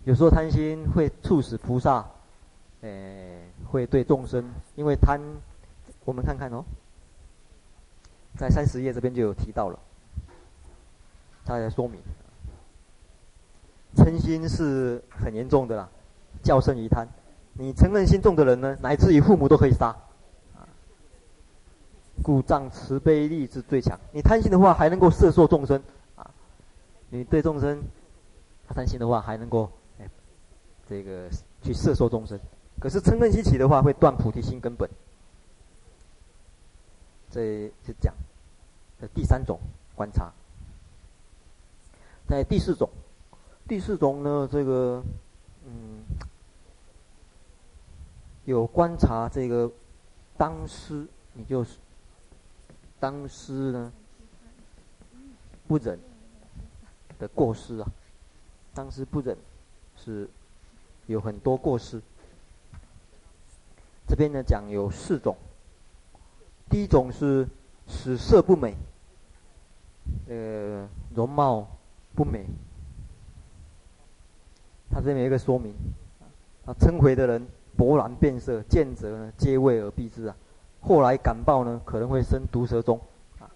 [0.05, 2.05] 有时候贪心会促使菩萨，
[2.81, 3.41] 诶、欸，
[3.71, 4.43] 会对众生，
[4.75, 5.17] 因为贪，
[6.03, 6.61] 我们看看哦，
[8.37, 9.79] 在三十页这边就有提到了，
[11.45, 12.01] 他在说明，
[13.95, 15.89] 嗔心是很严重的啦，
[16.43, 17.07] 较胜于贪。
[17.53, 19.95] 你嗔恨心重的人呢，乃至于父母都可以杀，
[22.21, 23.99] 故障慈悲力之最强。
[24.11, 25.81] 你贪心的话，还能够摄受众生
[26.15, 26.29] 啊！
[27.09, 27.81] 你对众生，
[28.67, 30.09] 他贪心的话，还能够哎，
[30.87, 31.29] 这个
[31.61, 32.39] 去摄受众生。
[32.79, 34.89] 可是嗔恨心起的话，会断菩提心根本。
[37.31, 38.13] 这是讲
[38.99, 39.59] 的第三种
[39.95, 40.31] 观察。
[42.27, 42.89] 在第四种，
[43.67, 45.03] 第四种呢，这个
[45.65, 46.03] 嗯，
[48.45, 49.69] 有观察这个
[50.37, 51.77] 当师，你就是
[53.03, 53.91] 当师呢
[55.67, 55.99] 不忍
[57.19, 57.91] 的过失啊，
[58.73, 59.35] 当师不忍
[59.97, 60.29] 是
[61.07, 62.01] 有很多过失。
[64.07, 65.35] 这边呢讲有四种，
[66.69, 67.45] 第一种是
[67.89, 68.73] 使色不美，
[70.29, 71.67] 呃，容貌
[72.15, 72.45] 不美。
[74.89, 75.75] 他这边有一个说明，
[76.65, 77.45] 啊，称回的人
[77.77, 80.37] 勃然变色，见者呢皆畏而避之啊。
[80.85, 82.99] 后来感报呢，可能会生毒蛇中，
[83.39, 83.49] 啊，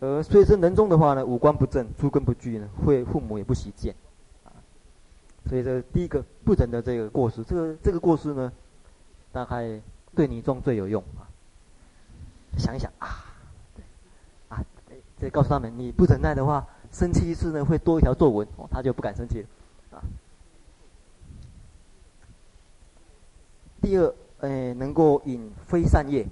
[0.00, 3.94] 而虽生人中的话呢，五官不正，诸根不具呢，会父母也不喜见，
[4.44, 4.48] 啊，
[5.46, 8.50] 所以这第一个不忍的这个过失，这个这个过失呢，
[9.32, 9.78] 大概
[10.14, 11.28] 对你中最有用啊。
[12.56, 13.24] 想一想啊，
[14.48, 14.64] 啊，
[15.20, 20.02] 这告诉他们，你不忍耐的话，生气一次呢，会多一条皱纹，哦，他就不敢生气了，啊。
[23.82, 24.14] 第二，
[24.44, 26.26] 呃，能够引非善业，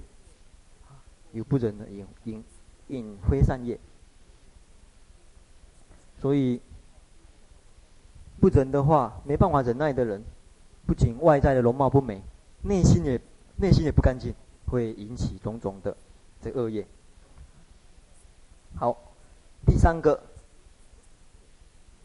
[1.31, 2.43] 有不忍的引引
[2.89, 3.79] 引非善业，
[6.21, 6.61] 所以
[8.39, 10.21] 不忍的话，没办法忍耐的人，
[10.85, 12.21] 不仅外在的容貌不美，
[12.61, 13.19] 内心也
[13.55, 14.31] 内心也不干净，
[14.67, 15.97] 会引起种种的
[16.39, 16.85] 这恶业。
[18.75, 18.95] 好，
[19.65, 20.21] 第三个，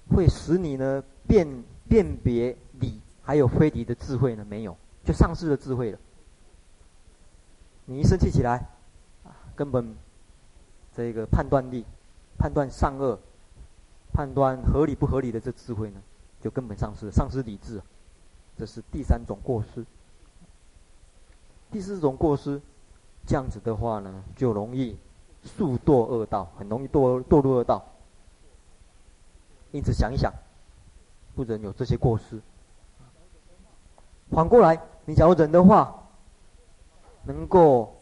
[0.08, 1.46] 会使你呢辨
[1.86, 4.74] 辨别理还有非理的智慧呢没有。
[5.08, 5.98] 就丧失了智慧了。
[7.86, 8.58] 你一生气起来，
[9.24, 9.96] 啊，根本
[10.94, 11.82] 这个判断力、
[12.36, 13.18] 判断善恶、
[14.12, 16.02] 判断合理不合理的这智慧呢，
[16.42, 17.80] 就根本丧失了，丧失理智。
[18.58, 19.82] 这是第三种过失。
[21.70, 22.60] 第四种过失，
[23.26, 24.94] 这样子的话呢，就容易
[25.42, 27.82] 速堕恶道，很容易堕堕入恶道。
[29.72, 30.30] 因此想一想，
[31.34, 32.38] 不忍有这些过失。
[34.30, 34.78] 反过来。
[35.08, 36.06] 你假如忍的话，
[37.24, 37.96] 能够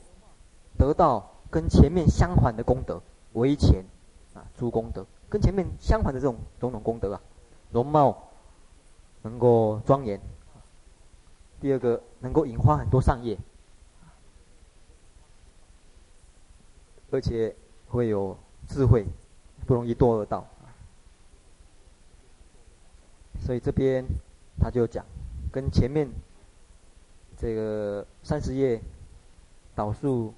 [0.77, 3.01] 得到跟前面相反的功德，
[3.35, 3.85] 为前
[4.35, 7.21] 啊诸功德，跟前面相反的这种种种功德啊，
[7.71, 8.25] 容貌
[9.23, 10.21] 能够庄严。
[11.61, 13.39] 第二个能够引发很多善业，
[17.13, 17.55] 而且
[17.87, 18.37] 会有
[18.67, 19.07] 智慧，
[19.65, 20.45] 不容易堕恶道。
[23.39, 24.05] 所以这边
[24.61, 25.07] 他就讲
[25.53, 26.11] 跟前面。
[27.39, 28.80] 这个三十页
[29.74, 30.32] 导数，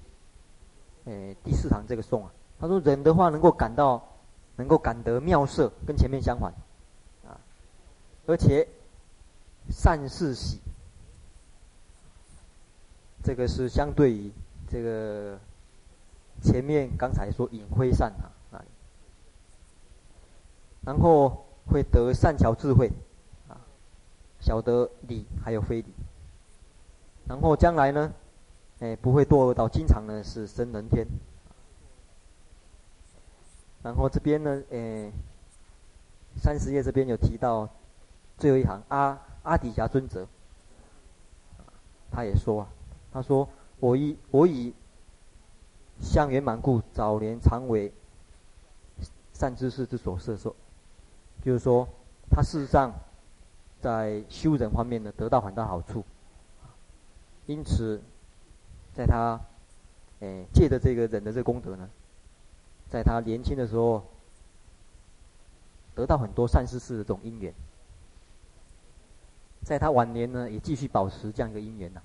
[1.05, 4.03] 诶，第四行这个颂啊，他说忍的话能够感到，
[4.57, 6.53] 能够感得妙色，跟前面相反，
[7.25, 7.39] 啊，
[8.27, 8.67] 而且
[9.69, 10.59] 善事喜，
[13.23, 14.29] 这个是相对于
[14.67, 15.39] 这个
[16.41, 18.65] 前面刚才说隐晦善啊，啊，
[20.81, 22.91] 然后会得善巧智慧，
[23.47, 23.55] 啊，
[24.41, 25.93] 晓得理还有非理。
[27.29, 28.11] 然后将来呢，
[28.79, 31.05] 哎，不会堕落到，经常呢是生人天。
[33.83, 35.11] 然后这边呢，哎，
[36.41, 37.69] 三十页这边有提到
[38.39, 40.27] 最后一行，阿阿底峡尊者，
[42.11, 42.67] 他也说啊，
[43.13, 43.47] 他说
[43.79, 44.73] 我以我以
[46.01, 47.93] 相圆满故，早年常为
[49.33, 50.55] 善知识之所摄受，
[51.43, 51.87] 就是说
[52.31, 52.91] 他事实上
[53.79, 56.03] 在修忍方面呢，得到很大好处。
[57.49, 57.99] 因此，
[58.93, 59.41] 在他，
[60.19, 61.89] 诶借着这个忍的这功德呢，
[62.87, 64.03] 在他年轻的时候，
[65.95, 67.51] 得到很多善事事的这种因缘，
[69.63, 71.99] 在他晚年呢，也继续保持这样一个因缘呐、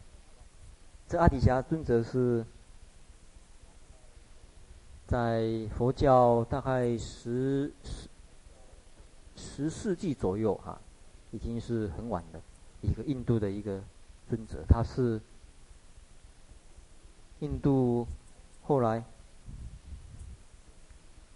[1.06, 2.42] 这阿底峡尊者是，
[5.06, 8.08] 在佛教大概十十
[9.36, 10.80] 十世纪左右哈、啊，
[11.32, 12.40] 已经是很晚的
[12.80, 13.78] 一个印度的一个
[14.26, 15.20] 尊者，他是。
[17.40, 18.06] 印度
[18.62, 19.04] 后来，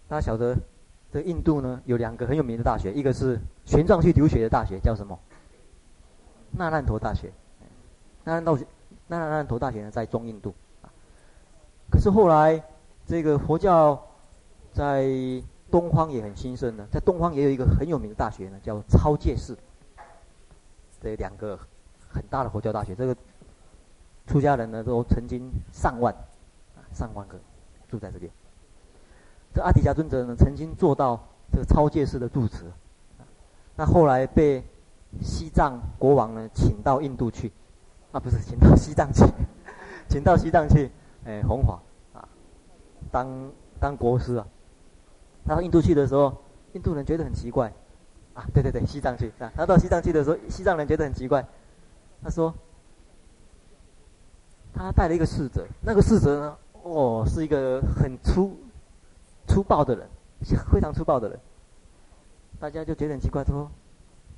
[0.07, 0.57] 大家晓得，
[1.11, 5.19] 这印度呢有两个很有名的大学，一个是玄奘去留学的大学，叫什么？
[6.51, 7.31] 那烂陀大学。
[8.23, 8.57] 那烂陀
[9.07, 10.53] 那烂陀大学呢在中印度。
[11.91, 12.63] 可是后来，
[13.05, 14.01] 这个佛教
[14.71, 15.05] 在
[15.69, 19.57] 东方也很兴盛呢，在东方也有一个很有名的大学呢，叫超戒寺。
[21.01, 21.59] 这两个
[22.07, 23.15] 很大的佛教大学，这个。
[24.29, 26.13] 出家人呢都曾经上万
[26.77, 27.39] 啊，上万个
[27.89, 28.31] 住在这边。
[29.55, 31.19] 这阿底峡尊者呢，曾经做到
[31.51, 32.71] 这个超界式的住持，
[33.75, 34.63] 那后来被
[35.19, 37.51] 西藏国王呢请到印度去，
[38.11, 39.25] 啊不是请到西藏去，
[40.07, 40.91] 请到西藏去，
[41.25, 41.79] 哎弘法
[42.13, 42.29] 啊，
[43.11, 44.45] 当当国师啊。
[45.45, 46.31] 他到印度去的时候，
[46.73, 47.73] 印度人觉得很奇怪，
[48.35, 49.51] 啊对对对，西藏去啊。
[49.55, 51.43] 他到西藏去的时候，西藏人觉得很奇怪，
[52.21, 52.53] 他说，
[54.73, 58.57] 他带了一个侍者，那个侍者呢，哦是一个很粗
[59.47, 60.07] 粗暴的人，
[60.71, 61.39] 非常粗暴的人。
[62.59, 63.69] 大家就觉得很奇怪，说。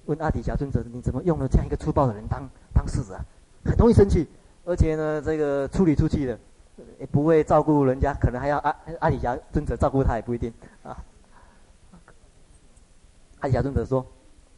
[0.08, 3.22] 问阿底峡尊者：“你怎么用了这样一个粗暴的人当当侍者啊？
[3.64, 4.28] 很容易生气，
[4.66, 6.40] 而且呢，这个处理出去的，
[7.00, 10.52] 也不会照顾人家，可能还要阿阿底峡尊者照顾他也不一定
[10.82, 10.98] 啊。”
[13.42, 14.04] 阿底峡尊者说：“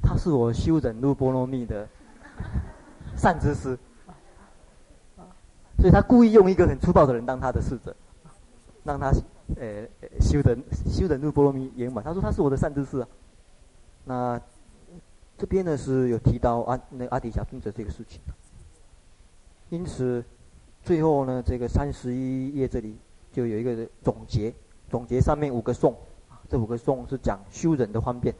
[0.01, 1.85] 他是我修忍辱波罗蜜的
[3.17, 3.77] 善知识，
[5.83, 7.93] 所以他故意用一个很粗暴的人当他的侍者，
[8.85, 9.11] 让他
[9.59, 9.85] 呃
[10.21, 12.01] 修忍修忍辱波罗蜜圆满。
[12.01, 13.07] 他说他是我的善知识啊，
[14.05, 14.41] 那。”
[15.35, 18.21] 这边呢是有提到阿那阿底峡尊者这个事情，
[19.71, 20.23] 因此
[20.83, 22.95] 最后呢这个三十一页这里
[23.33, 24.53] 就有一个总结，
[24.89, 25.93] 总结上面五个颂，
[26.47, 28.33] 这五个颂是讲修忍的方便。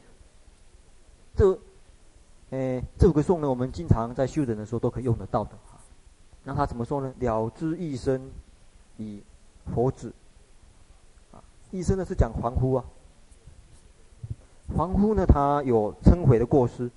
[1.36, 1.58] 这，
[2.50, 5.50] 诶，这五个颂呢，我们经常在修忍的时候都可以用得到的。
[6.44, 7.12] 那他怎么说呢？
[7.18, 8.30] 了知一生
[8.98, 9.22] 以
[9.74, 10.12] 佛子，
[11.32, 12.84] 啊，一生呢是讲凡夫啊。
[14.76, 16.88] 凡夫呢，他有嗔悔的过失；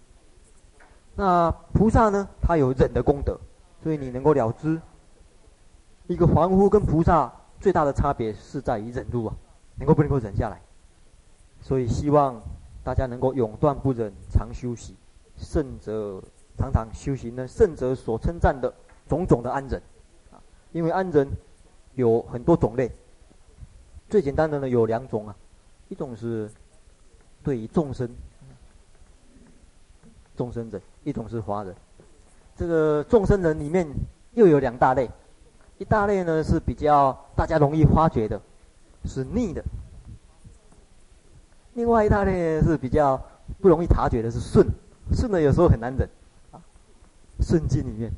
[1.15, 3.39] 那菩萨呢，他有忍的功德。
[3.83, 4.81] 所以你能够了知，
[6.07, 7.31] 一个凡夫跟菩萨
[7.61, 9.35] 最大的差别是在于忍辱啊，
[9.75, 10.59] 能够不能够忍下来。
[11.61, 12.41] 所以希望
[12.83, 14.95] 大家能够永断不忍，常修习
[15.37, 16.21] 圣者，
[16.57, 18.73] 常常修行呢，圣者所称赞的
[19.07, 19.81] 种种的安忍
[20.31, 20.41] 啊。
[20.71, 21.27] 因为安忍
[21.95, 22.91] 有很多种类，
[24.09, 25.35] 最简单的呢有两种啊，
[25.89, 26.49] 一种是。
[27.43, 28.09] 对于众生，
[30.35, 31.73] 众生忍，一种是华人。
[32.57, 33.87] 这个众生忍里面
[34.33, 35.09] 又有两大类，
[35.77, 38.41] 一大类呢是比较大家容易发觉的，
[39.05, 39.61] 是逆的；
[41.75, 43.17] 另外一大类是比较
[43.61, 44.67] 不容易察觉的，是顺。
[45.13, 46.09] 顺的有时候很难忍
[46.51, 46.59] 啊。
[47.39, 48.11] 顺境里面，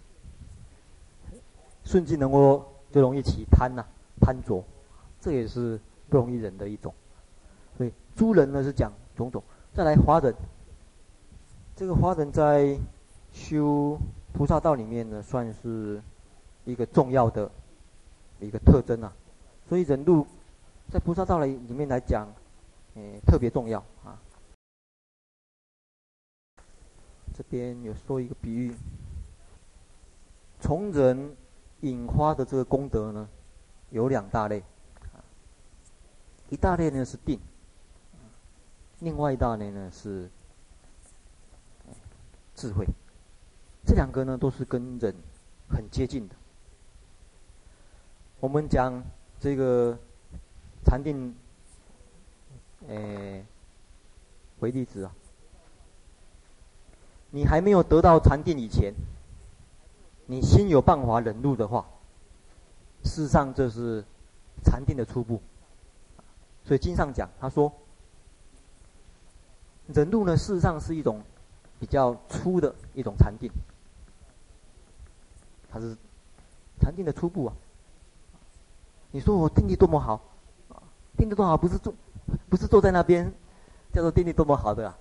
[1.90, 3.84] 顺境能够就容易起贪呐、
[4.22, 4.64] 贪着，
[5.20, 6.94] 这也是不容易忍的一种。
[7.76, 8.94] 所以诸人呢是讲。
[9.16, 10.34] 种种，再来华人，
[11.76, 12.80] 这个华人在
[13.34, 14.00] 修
[14.32, 16.02] 菩萨道里面呢，算是
[16.64, 17.52] 一个重要的
[18.40, 19.12] 一个特征啊。
[19.68, 20.26] 所以忍辱
[20.90, 22.30] 在菩萨道里里面来讲，
[22.96, 24.18] 诶，特别重要啊。
[27.34, 28.74] 这边有说一个比喻，
[30.62, 31.36] 从忍
[31.82, 33.30] 引发的这个功德呢，
[33.90, 34.64] 有两大类，
[36.50, 37.40] 一大类呢是定。
[39.00, 40.30] 另外一大类呢是
[42.54, 42.86] 智慧，
[43.86, 45.16] 这两个呢都是跟人
[45.70, 46.36] 很接近的。
[48.42, 49.02] 我们讲
[49.40, 49.98] 这个
[50.84, 51.34] 禅定，
[52.88, 53.46] 诶，
[54.60, 55.16] 为例子啊，
[57.32, 58.94] 你还没有得到禅定以前，
[60.30, 61.84] 你心有办法忍怒的话，
[63.04, 64.06] 事实上这是
[64.64, 65.42] 禅定的初步。
[66.64, 67.74] 所以经上讲，他说。
[69.92, 71.20] 忍怒呢，事实上是一种
[71.80, 73.50] 比较粗的一种禅定，
[75.72, 75.98] 它是
[76.80, 77.54] 禅定的初步啊。
[79.10, 80.22] 你说我定力多么好，
[81.18, 81.92] 定力多好，不是坐，
[82.48, 83.34] 不是坐在那边，
[83.92, 84.96] 叫做定力多么好的啊。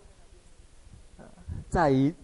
[1.68, 2.14] 在于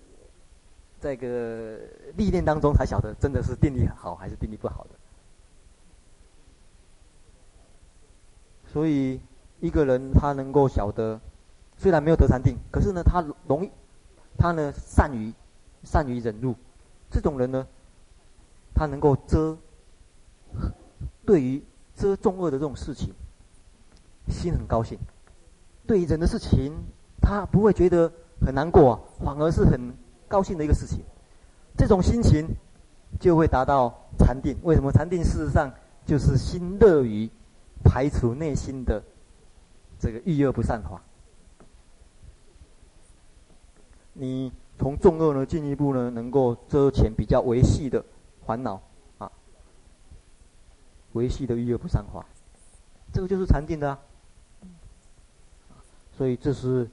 [1.04, 1.78] 这个
[2.16, 4.90] 历练当中才晓得，真的是定力好还是定力不好的。
[8.72, 9.20] 所以
[9.60, 11.20] 一个人他能够晓得。
[11.76, 13.70] 虽然没有得禅定，可是呢，他容易，
[14.38, 15.34] 他呢善于
[15.82, 16.54] 善于忍辱，
[17.10, 17.66] 这种人呢，
[18.74, 19.58] 他能够遮，
[21.26, 21.62] 对于
[21.94, 23.12] 遮众恶的这种事情，
[24.28, 24.96] 心很高兴；
[25.84, 26.72] 对于忍的事情，
[27.20, 29.92] 他不会觉得很难过，反而是很
[30.34, 30.98] 高兴的一个事情。
[31.76, 32.48] 这种心情
[33.20, 34.56] 就会达到禅定。
[34.64, 35.22] 为什么禅定？
[35.22, 35.72] 事实上
[36.04, 37.30] 就是心乐于
[37.84, 39.00] 排除内心的
[40.00, 41.00] 这个欲恶不善法。
[44.12, 48.04] 你从众恶呢，进一步呢，能够遮遣比较微细的
[48.44, 48.82] 烦恼
[49.18, 49.30] 啊，
[51.12, 52.26] 微细的欲恶不善法，
[53.12, 53.98] 这个就是禅定的啊。
[56.16, 56.90] 所以这是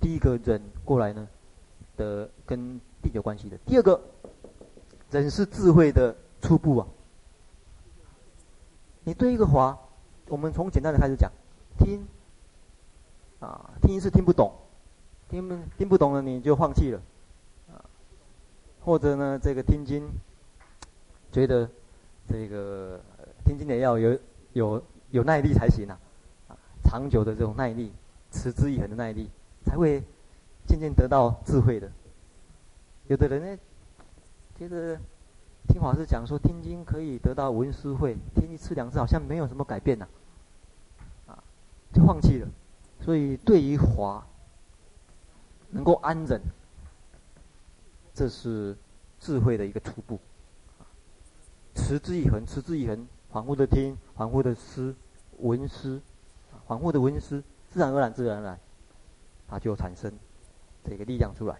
[0.00, 1.26] 第一个人过来呢
[1.96, 3.56] 的跟地有关系的。
[3.66, 4.00] 第二个
[5.10, 6.86] 人是智慧的初步啊，
[9.04, 9.78] 你对一个华，
[10.28, 11.30] 我们从简单的开始讲，
[11.78, 12.06] 听，
[13.40, 14.52] 啊，听是听不懂，
[15.28, 17.00] 听不听不懂了你就放弃了，
[17.72, 17.84] 啊，
[18.84, 20.08] 或者呢这个听经，
[21.32, 21.68] 觉得
[22.28, 23.00] 这个
[23.44, 24.18] 听经也要有
[24.52, 25.98] 有有耐力才行啊，
[26.48, 27.92] 啊，长久的这种耐力，
[28.30, 29.30] 持之以恒的耐力，
[29.64, 30.02] 才会
[30.66, 31.90] 渐渐得到智慧的。
[33.06, 33.62] 有的人呢，
[34.58, 34.98] 觉得
[35.68, 40.08] 听法师讲说听经可以得到文思慧，听一次两次好像没有什么改变呐，
[41.26, 41.42] 啊，
[41.92, 42.48] 就放弃了。
[43.00, 44.26] 所以对于华
[45.70, 46.40] 能够安忍，
[48.12, 48.76] 这是
[49.20, 50.18] 智慧的一个初步。
[51.74, 54.96] 持之以恒，持之以恒，反复的听，反复的思，
[55.38, 56.00] 闻思，
[56.66, 58.58] 反复的闻思，自然而然，自然而然，
[59.46, 60.10] 它就产生
[60.88, 61.56] 这个力量出来。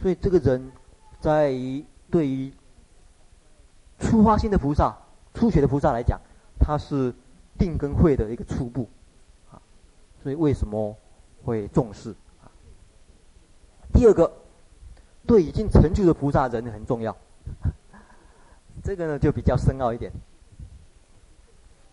[0.00, 0.72] 所以这个人，
[1.20, 2.52] 在于对于
[3.98, 4.96] 初发心的菩萨、
[5.34, 6.20] 初学的菩萨来讲，
[6.58, 7.14] 他是
[7.58, 8.88] 定跟慧的一个初步，
[9.50, 9.62] 啊，
[10.22, 10.96] 所以为什么
[11.44, 12.10] 会重视
[12.42, 12.50] 啊？
[13.92, 14.32] 第二个，
[15.26, 17.16] 对已经成就的菩萨人很重要，
[18.82, 20.10] 这个呢就比较深奥一点。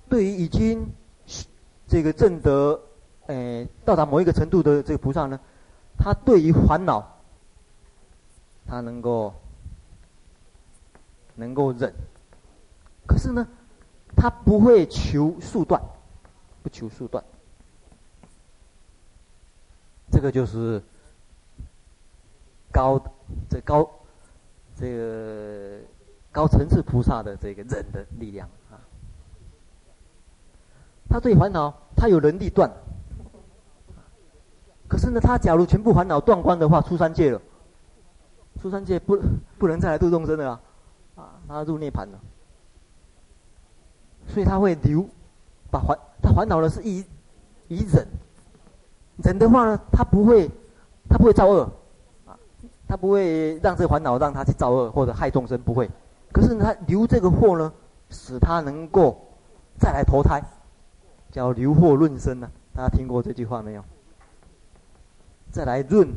[0.09, 0.89] 对于已经
[1.87, 2.81] 这个证得，
[3.27, 5.39] 诶，到达某一个程度的这个菩萨呢，
[5.99, 7.15] 他对于烦恼。
[8.71, 9.33] 他能够
[11.33, 11.91] 能够忍，
[13.07, 13.47] 可是呢，
[14.15, 15.81] 他不会求速断，
[16.61, 17.23] 不求速断。
[20.11, 20.79] 这个就是
[22.71, 23.01] 高
[23.49, 23.89] 这高
[24.75, 25.79] 这个
[26.31, 28.77] 高层次菩萨的这个忍的力量啊。
[31.09, 32.71] 他对烦恼，他有能力断，
[34.89, 37.39] 可是呢，他假如全部烦恼断光的话，出三界了。
[38.61, 39.17] 出三界不
[39.57, 40.59] 不能再来度众生了啊！
[41.15, 42.19] 啊，他入涅槃了，
[44.27, 45.07] 所以他会留，
[45.71, 47.05] 把烦他烦恼的是以
[47.69, 48.05] 以忍，
[49.23, 50.49] 忍的话呢，他不会
[51.07, 51.71] 他不会造恶，
[52.25, 52.35] 啊，
[52.85, 55.89] 他不会让这个烦恼让他去造恶或者害众生，不会。
[56.33, 57.71] 可是呢他留这个祸呢，
[58.09, 59.17] 使他能够
[59.77, 60.43] 再来投胎，
[61.31, 62.49] 叫留祸润生呢。
[62.75, 63.83] 大家听过这句话没有？
[65.51, 66.07] 再来润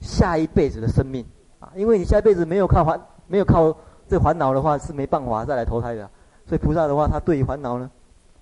[0.00, 1.24] 下一辈子的生命
[1.60, 1.72] 啊。
[1.76, 3.76] 因为你下一辈子没有靠烦，没有靠
[4.08, 6.08] 这烦恼的话，是没办法再来投胎的。
[6.46, 7.90] 所以菩萨的话，他对于烦恼呢，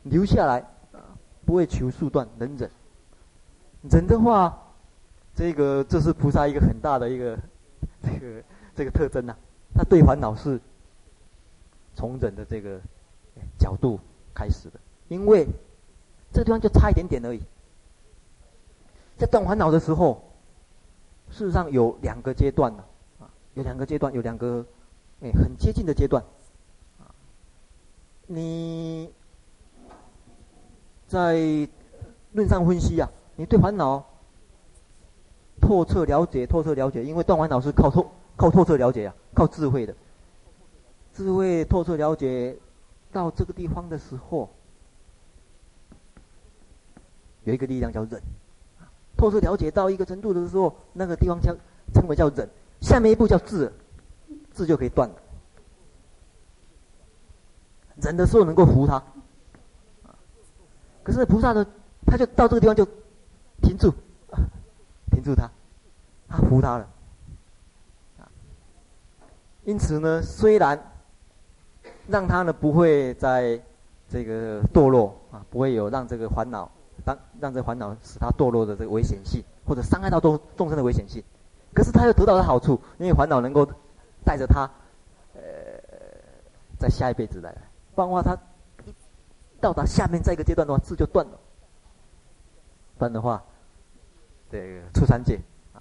[0.03, 0.59] 留下来
[0.93, 0.99] 啊，
[1.45, 2.70] 不会求速断，能忍。
[3.90, 4.57] 忍的话，
[5.34, 7.38] 这个这是菩萨一个很大的一个
[8.03, 8.43] 这个
[8.74, 9.38] 这个特征呐、啊。
[9.74, 10.61] 他对烦恼是
[11.95, 12.78] 从忍的这个
[13.59, 13.99] 角度
[14.34, 14.78] 开始的，
[15.09, 15.47] 因为
[16.32, 17.40] 这个地方就差一点点而已。
[19.16, 20.22] 在断烦恼的时候，
[21.32, 22.84] 事实上有两个阶段呢。
[23.54, 24.64] 有两个阶段，有两个，
[25.20, 26.24] 哎，很接近的阶段。
[28.26, 29.12] 你
[31.06, 31.68] 在
[32.32, 34.02] 论上分析、啊，你对烦恼
[35.60, 39.94] 透彻了解，透彻了解，因为断烦恼是靠透靠透彻了解啊，靠智慧的。
[41.12, 42.56] 智慧透彻了解
[43.12, 44.48] 到这个地方的时候，
[47.44, 48.18] 有一个力量叫忍。
[49.22, 51.54] 透彻了解到一个程度的时候，那个地方叫
[51.94, 52.48] 称为叫忍。
[52.80, 53.72] 下面一步叫智，
[54.52, 55.14] 智就可以断了。
[58.02, 59.00] 忍的时候能够扶他，
[61.04, 61.64] 可是菩萨呢，
[62.04, 62.84] 他就到这个地方就
[63.60, 63.94] 停住，
[65.12, 65.48] 停住他，
[66.28, 66.88] 他扶他了。
[69.62, 70.76] 因此呢，虽然
[72.08, 73.62] 让他呢不会在
[74.08, 76.68] 这个堕落啊，不会有让这个烦恼，
[77.05, 81.22] 当让这烦恼使他堕落的这个危险性，或者伤害到众众生的危险性。
[81.74, 83.66] 可是他又得到了好处，因为烦恼能够
[84.24, 84.70] 带着他，
[85.34, 85.40] 呃，
[86.78, 87.50] 在下一辈子来，
[87.94, 88.34] 不然的话他
[88.86, 88.94] 一
[89.61, 91.38] 到达下面这一个阶段的话，智就断了。
[92.98, 93.42] 断的话，
[94.50, 95.40] 这个出三界
[95.72, 95.80] 啊，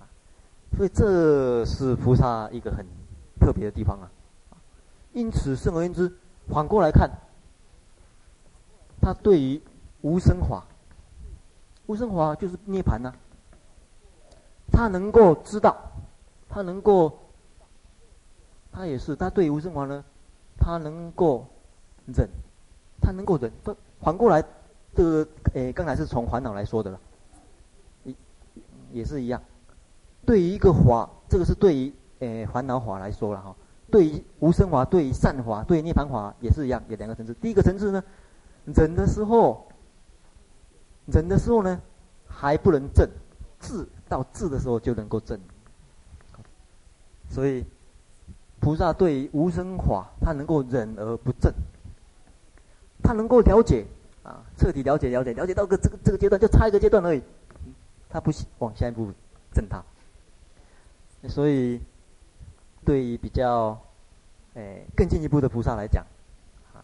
[0.75, 2.85] 所以这是菩萨一个很
[3.39, 4.09] 特别的地方啊。
[5.13, 6.11] 因此，圣而言之，
[6.47, 7.11] 反过来看，
[9.01, 9.61] 他对于
[10.01, 10.65] 无生法，
[11.91, 13.13] 无生华就是涅槃呐、
[14.71, 15.75] 他能够知道，
[16.47, 17.11] 他能够，
[18.71, 20.01] 他也是，他对于无生法呢，
[20.57, 21.45] 他能够
[22.15, 22.29] 忍，
[23.01, 23.51] 他能够忍。
[23.61, 24.41] 他反过来，
[24.95, 26.99] 这个诶，刚才是从烦恼来说的了，
[28.05, 28.15] 也
[28.93, 29.41] 也是一样。
[30.25, 33.53] 对于一个法，这个是对于诶烦恼法来说了哈。
[33.91, 37.33] 对于无生华，对于善法，对于涅槃法也是一样，有两个层次。
[37.33, 38.01] 第一个层次呢，
[38.63, 39.67] 忍的时候，
[41.05, 41.81] 忍的时候呢，
[42.27, 43.09] 还不能证。
[43.63, 45.39] 智到智的时候就能够证，
[47.29, 47.63] 所以
[48.59, 51.53] 菩萨对于无生法，他能够忍而不证。
[53.03, 53.85] 他能够了解
[54.23, 57.21] 啊，彻底了解了解了解到个这个这个阶段，就差一个阶段而已，
[58.09, 59.11] 他不往下一步
[59.53, 59.83] 证他。
[61.29, 61.79] 所以，
[62.83, 63.79] 对于比较，
[64.55, 66.03] 哎更进一步的菩萨来讲，
[66.73, 66.81] 啊，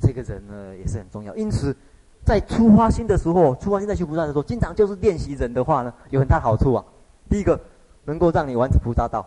[0.00, 1.36] 这个人呢也是很重要。
[1.36, 1.76] 因此，
[2.24, 6.84] 在初发心的时候，初发心在修菩萨的时候，经常就是练习人的话呢，有很大好处啊。
[7.28, 7.58] 第一个，
[8.04, 9.26] 能够让你完成菩萨道，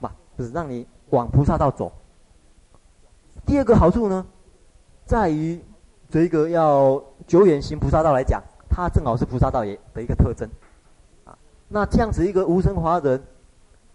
[0.00, 1.92] 嘛，就是让你往菩萨道走。
[3.44, 4.26] 第二个好处呢，
[5.04, 5.60] 在于
[6.10, 10.48] 这个要久远行菩萨道来讲，它正好是菩萨道也的一个特征，
[11.24, 11.36] 啊，
[11.68, 13.22] 那这样子一个无生华人。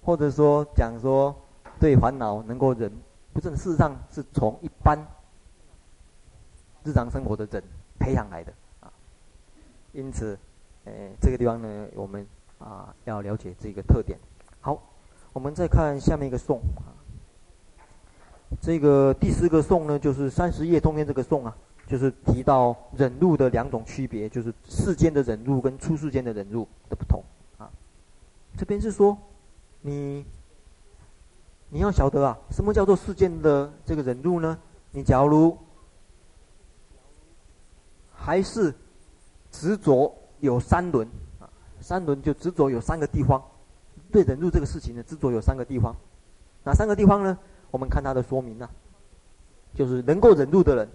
[0.04, 1.36] 或者说讲说
[1.80, 2.92] 对烦恼能够忍，
[3.34, 4.98] 不是事实上是从一般
[6.84, 7.64] 日常生活的人
[8.02, 8.92] 培养来的啊。
[9.94, 10.38] 因此，
[10.86, 10.92] 呃，
[11.22, 12.26] 这个地方呢，我们
[12.58, 14.18] 啊要了解这个特点。
[14.60, 14.82] 好，
[15.34, 16.90] 我们再看下面一个颂啊。
[18.60, 27.24] 这个第四个颂呢，就是三十页中间这个颂啊，就是提到忍辱的两种区别，就是世间的忍辱跟出世间的忍辱的不同
[27.58, 27.70] 啊。
[28.58, 29.18] 这边是说。
[29.84, 30.24] 你，
[31.70, 34.56] 你要晓得啊，什么叫做世间的这个忍辱呢？
[34.92, 35.58] 你假如
[38.24, 38.72] 还是
[39.52, 41.08] 执着有三轮
[41.40, 41.50] 啊，
[41.80, 43.44] 三轮就执着有三个地方，
[44.12, 45.96] 对忍辱这个事情呢，执着有三个地方，
[46.64, 47.36] 哪三个地方呢？
[47.72, 48.70] 我们看它的说明啊，
[49.74, 50.88] 就是能够忍辱的人，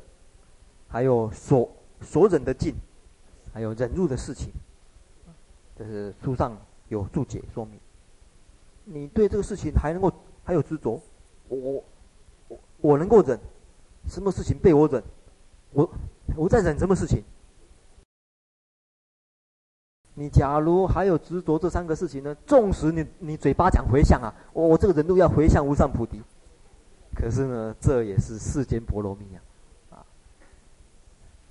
[0.87, 1.68] 还有所
[2.01, 2.72] 所忍的境，
[3.53, 4.53] 还有忍辱的事情，
[5.77, 6.57] 这是书上
[6.89, 7.81] 有注解说明。
[8.85, 10.12] 你对这个事情还能够
[10.45, 11.01] 还有执着，
[11.49, 11.83] 我
[12.49, 13.37] 我我能够忍，
[14.09, 15.03] 什么事情被我忍，
[15.77, 15.91] 我
[16.35, 17.22] 我在忍什么事情？
[20.14, 22.35] 你假如还有执着这三个事情呢？
[22.47, 26.22] 纵使你你嘴巴讲回向啊，我我这个人都要回向无上菩提，
[27.14, 29.39] 可是呢，这也是世间波罗蜜啊，
[29.91, 30.07] 啊，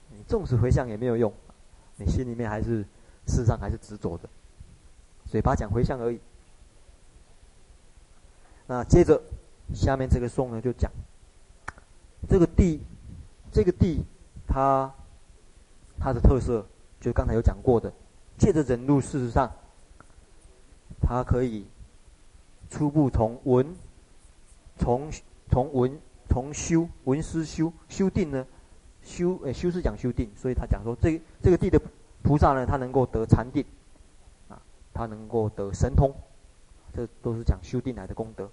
[0.10, 1.32] 你纵使回向也没有用，
[1.98, 2.82] 你心里面还是
[3.28, 4.28] 事实上还是执着的，
[5.28, 6.20] 嘴巴讲回向而已。
[8.66, 9.22] 那接着，
[9.76, 10.92] 下面这个颂呢，就讲
[12.28, 12.82] 这个地，
[13.52, 14.04] 这个地，
[14.56, 14.90] 它
[16.00, 16.66] 它的特色，
[17.02, 17.92] 就刚才有讲过的，
[18.38, 19.52] 借着忍辱，事实上，
[21.02, 21.66] 它可以
[22.70, 23.76] 初步从文，
[24.78, 25.12] 从
[25.52, 26.00] 从文，
[26.30, 28.48] 从修文思修修定呢，
[29.04, 31.78] 修诶修是讲修定，所以他讲说这这个地的
[32.24, 33.66] 菩萨呢，他能够得禅定，
[34.48, 34.56] 啊，
[34.94, 36.14] 他能够得神通。
[36.94, 38.50] 这都是讲修定来的功德，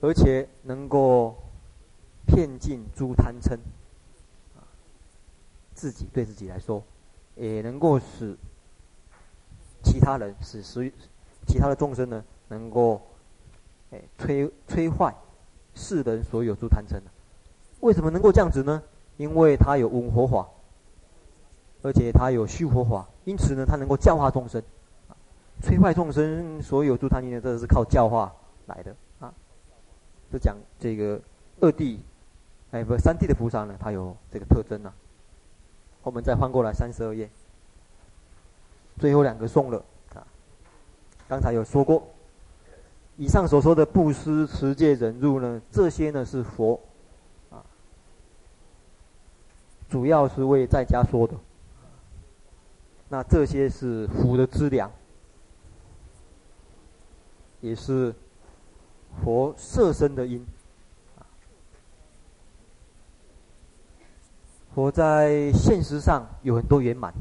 [0.00, 1.36] 而且能够
[2.30, 3.54] 骗尽诸贪嗔，
[4.56, 4.62] 啊
[5.74, 6.82] 自己对自己来说，
[7.34, 8.36] 也能够使
[9.82, 10.92] 其他人，使使
[11.46, 13.02] 其他的众生呢，能够
[13.90, 15.12] 哎摧摧坏
[15.74, 17.00] 世人所有诸贪嗔。
[17.80, 18.82] 为什么能够这样子呢？
[19.16, 20.48] 因为他有文佛法，
[21.82, 24.62] 而且他有修佛法，因此呢，他能够教化众生。
[25.62, 28.32] 摧坏众生所有诸贪念呢，这是靠教化
[28.66, 29.34] 来的啊。
[30.32, 31.20] 就讲这个
[31.60, 32.00] 二地，
[32.70, 34.92] 哎不，三地的菩萨呢，他有这个特征呢、
[36.02, 37.28] 我们再翻过来三十二页，
[38.98, 40.26] 最后两个送了啊。
[41.28, 42.06] 刚才有说过，
[43.16, 46.80] 以上所说的布施、持戒、忍辱呢，这些呢是佛
[47.50, 47.64] 啊，
[49.88, 51.34] 主要是为在家说的。
[53.08, 54.90] 那这些是福的资粮。
[57.62, 58.14] 也是
[59.22, 60.42] 佛摄身的因，
[64.74, 67.12] 佛在现实上有很多圆满，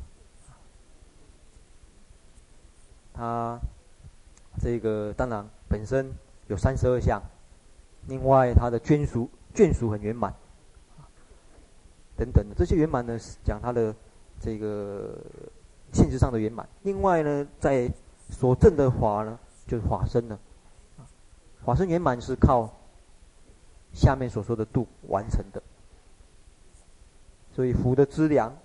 [3.14, 3.60] 他
[4.60, 6.12] 这个当然本身
[6.48, 7.22] 有三十二相，
[8.08, 10.34] 另外他的眷属眷属很圆满，
[12.16, 13.94] 等等的这些圆满呢，讲他的
[14.40, 15.18] 这个
[15.92, 16.68] 现实上的圆满。
[16.84, 17.92] 另外呢，在
[18.30, 19.38] 所证的法呢。
[19.70, 20.40] 就是法身呢，
[21.64, 22.68] 法身圆满是靠
[23.94, 25.62] 下面所说的度完成的，
[27.60, 28.58] 所以福的资粮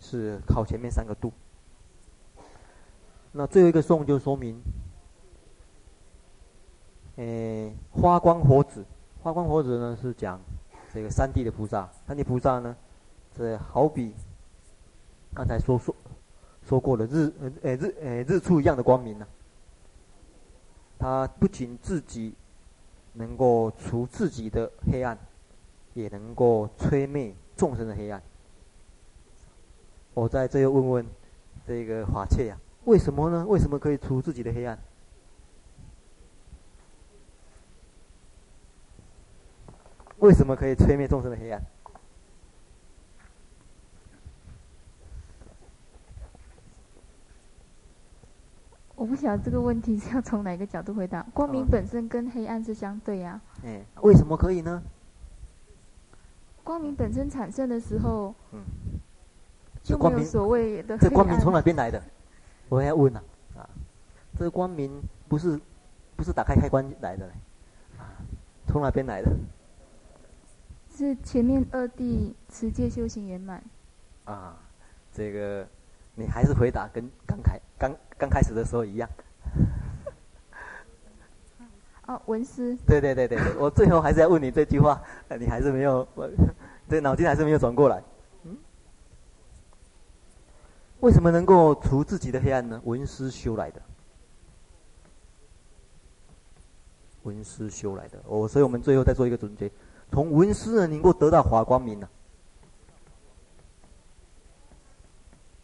[0.00, 1.30] 是靠前面三个度。
[3.30, 4.58] 那最后一个颂就说明，
[7.16, 8.86] 诶，花光火子，
[9.22, 10.40] 花光火子呢是讲
[10.94, 12.74] 这个三地的菩萨，三地菩萨呢，
[13.36, 14.14] 这好比
[15.34, 15.94] 刚才说说
[16.66, 17.30] 说过的日
[17.62, 19.28] 呃日诶日出一样的光明呢、啊。
[20.98, 22.34] 他不仅自己
[23.12, 25.18] 能够除自己的黑暗，
[25.92, 28.22] 也能够摧灭众生的黑暗。
[30.14, 31.06] 我在这又问问
[31.66, 33.46] 这个法切呀，为什么呢？
[33.46, 34.78] 为什么可以除自己的黑暗？
[40.18, 41.62] 为什么可以吹灭众生的黑暗？
[48.94, 51.26] 我不晓得这个问题是要从哪个角度回答。
[51.34, 53.64] 光明本身跟黑暗是相对呀、啊。
[53.64, 54.80] 哎，为什么可以呢？
[56.64, 58.60] 光明本身产生的时候，嗯，
[59.82, 60.96] 就没有所谓的。
[60.98, 62.02] 这光明从哪边来的？
[62.68, 63.22] 我要问啊，
[63.56, 63.68] 啊，
[64.38, 65.60] 这个光明不是
[66.16, 67.26] 不是打开开关来的，
[67.98, 68.16] 啊，
[68.66, 69.30] 从哪边来的？
[70.94, 73.62] 是前面二地持戒修行圆满。
[74.24, 74.56] 啊，
[75.12, 75.66] 这个
[76.14, 79.08] 你还是回答跟刚开刚刚开始的时候一样。
[82.06, 82.76] 哦，文思。
[82.86, 85.00] 对对对对，我最后还是要问你这句话，
[85.38, 86.28] 你还是没有，我
[86.88, 88.02] 这脑筋还是没有转过来。
[88.44, 88.56] 嗯，
[91.00, 92.80] 为什么能够除自己的黑暗呢？
[92.84, 93.80] 文思修来的，
[97.22, 98.18] 文思修来的。
[98.26, 99.70] 哦，所以我们最后再做一个总结。
[100.10, 102.06] 从文思呢，能够得到华光明呢；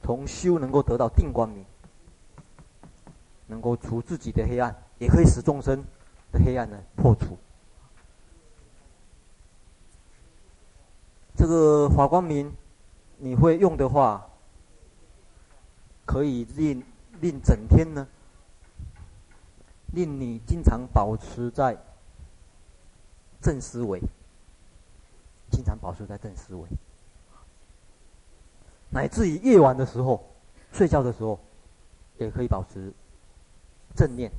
[0.03, 1.67] 从修能够得到定光明，
[3.49, 5.85] 能够除自己的黑暗，也可以使众生
[6.33, 7.37] 的黑暗呢破除。
[11.37, 12.53] 这个华光明，
[13.19, 14.29] 你会用的话，
[16.05, 16.83] 可以令
[17.21, 18.07] 令整天呢，
[19.93, 21.77] 令你经常保持在
[23.41, 24.03] 正思维。
[25.51, 26.69] 经常保持在正思维，
[28.91, 30.23] 乃至于夜晚的时候，
[30.73, 31.41] 睡觉的时候，
[32.19, 32.93] 也可以保持
[33.97, 34.31] 正念。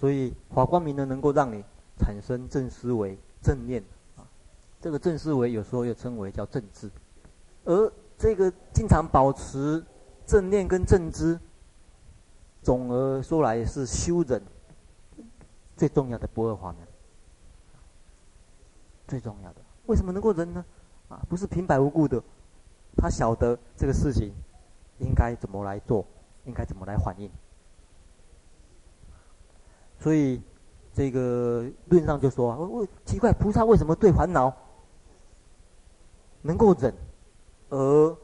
[0.00, 1.62] 所以华光明呢，能够让你
[1.98, 3.84] 产生正思维、正念
[4.16, 4.24] 啊。
[4.80, 6.90] 这个正思维有时候又称为叫正知，
[7.66, 9.84] 而这个经常保持
[10.24, 11.38] 正念跟正知，
[12.62, 14.42] 总而说来是修忍
[15.76, 16.78] 最重要的不二法门，
[19.06, 19.60] 最重要的。
[19.84, 20.64] 为什么能够忍呢？
[21.10, 22.22] 啊，不是平白无故的，
[22.96, 24.32] 他晓得这个事情
[24.98, 26.06] 应该怎么来做，
[26.46, 27.30] 应该怎么来反应。
[30.00, 30.42] 所以
[30.92, 34.52] 这个论上就说：我我奇怪，菩萨为什么对烦恼
[36.42, 36.92] 能够忍，
[37.68, 38.16] 而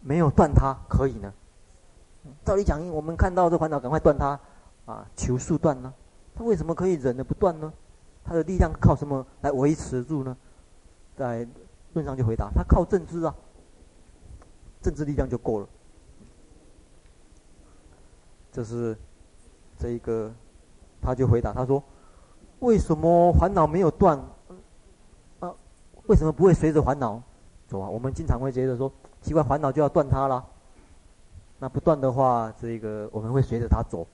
[0.00, 1.32] 没有断它可以呢？
[2.44, 4.38] 照理讲，我们看到这烦恼，赶快断它
[4.84, 5.94] 啊，求速断呢？
[6.34, 7.72] 他为什么可以忍的不断呢？
[8.24, 10.36] 他的力量靠什么来维持住呢？
[11.16, 11.46] 在
[11.94, 13.34] 论上就回答，他靠正知啊，
[14.82, 15.68] 正知力量就够了。
[18.52, 18.96] 这是
[19.78, 20.32] 这一个，
[21.00, 21.82] 他就回答他说
[22.60, 24.18] ：“为什么烦恼没有断？
[25.40, 25.54] 啊，
[26.06, 27.22] 为什么不会随着烦恼
[27.66, 27.88] 走啊？
[27.88, 30.44] 我们经常会觉得说，奇怪，烦恼就要断它了。
[31.58, 34.06] 那不断的话，这个我们会随着它走。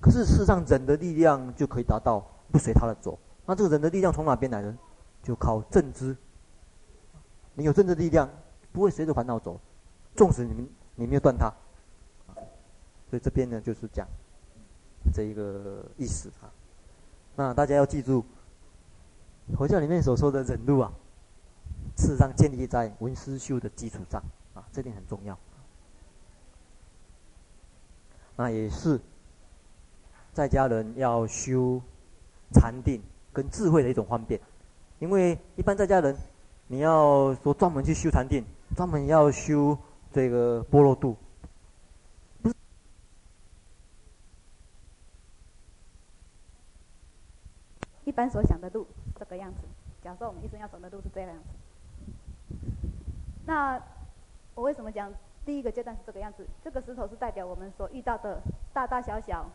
[0.00, 3.18] 可是事实上，忍的力量就可以达到不随它的走。
[3.46, 4.78] 那这个忍的力量从哪边来呢？
[5.22, 6.16] 就靠正知。”
[7.54, 8.26] 你有正知力量，
[8.72, 9.60] 不会随着烦恼走，
[10.16, 11.52] 纵使你们你没有断它，
[13.10, 14.08] 所以这边呢就是讲
[15.14, 16.52] 这一个意思啊。
[17.34, 18.24] 那大家要记住，
[19.56, 20.92] 佛教里面所说的忍辱啊，
[21.96, 24.22] 事实上建立在闻思修的基础上
[24.54, 25.38] 啊，这点很重要。
[28.36, 29.00] 那也是
[30.32, 31.80] 在家人要修
[32.52, 34.40] 禅定跟智慧的一种方便，
[34.98, 36.16] 因为一般在家人。
[36.68, 38.42] 你要说专门去修禅定，
[38.74, 39.76] 专门要修
[40.10, 41.14] 这个般若度，
[42.40, 42.54] 不是？
[48.04, 48.86] 一般所想的路
[49.18, 49.60] 这个样子。
[50.02, 52.56] 假设我们一生要走的路是这样子，
[53.46, 53.80] 那
[54.54, 55.12] 我为什么讲
[55.44, 56.46] 第一个阶段是这个样子？
[56.62, 58.40] 这个石头是代表我们所遇到的
[58.72, 59.48] 大大小小，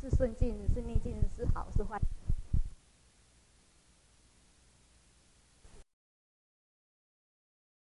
[0.00, 1.98] 是顺境是逆境，是好是坏。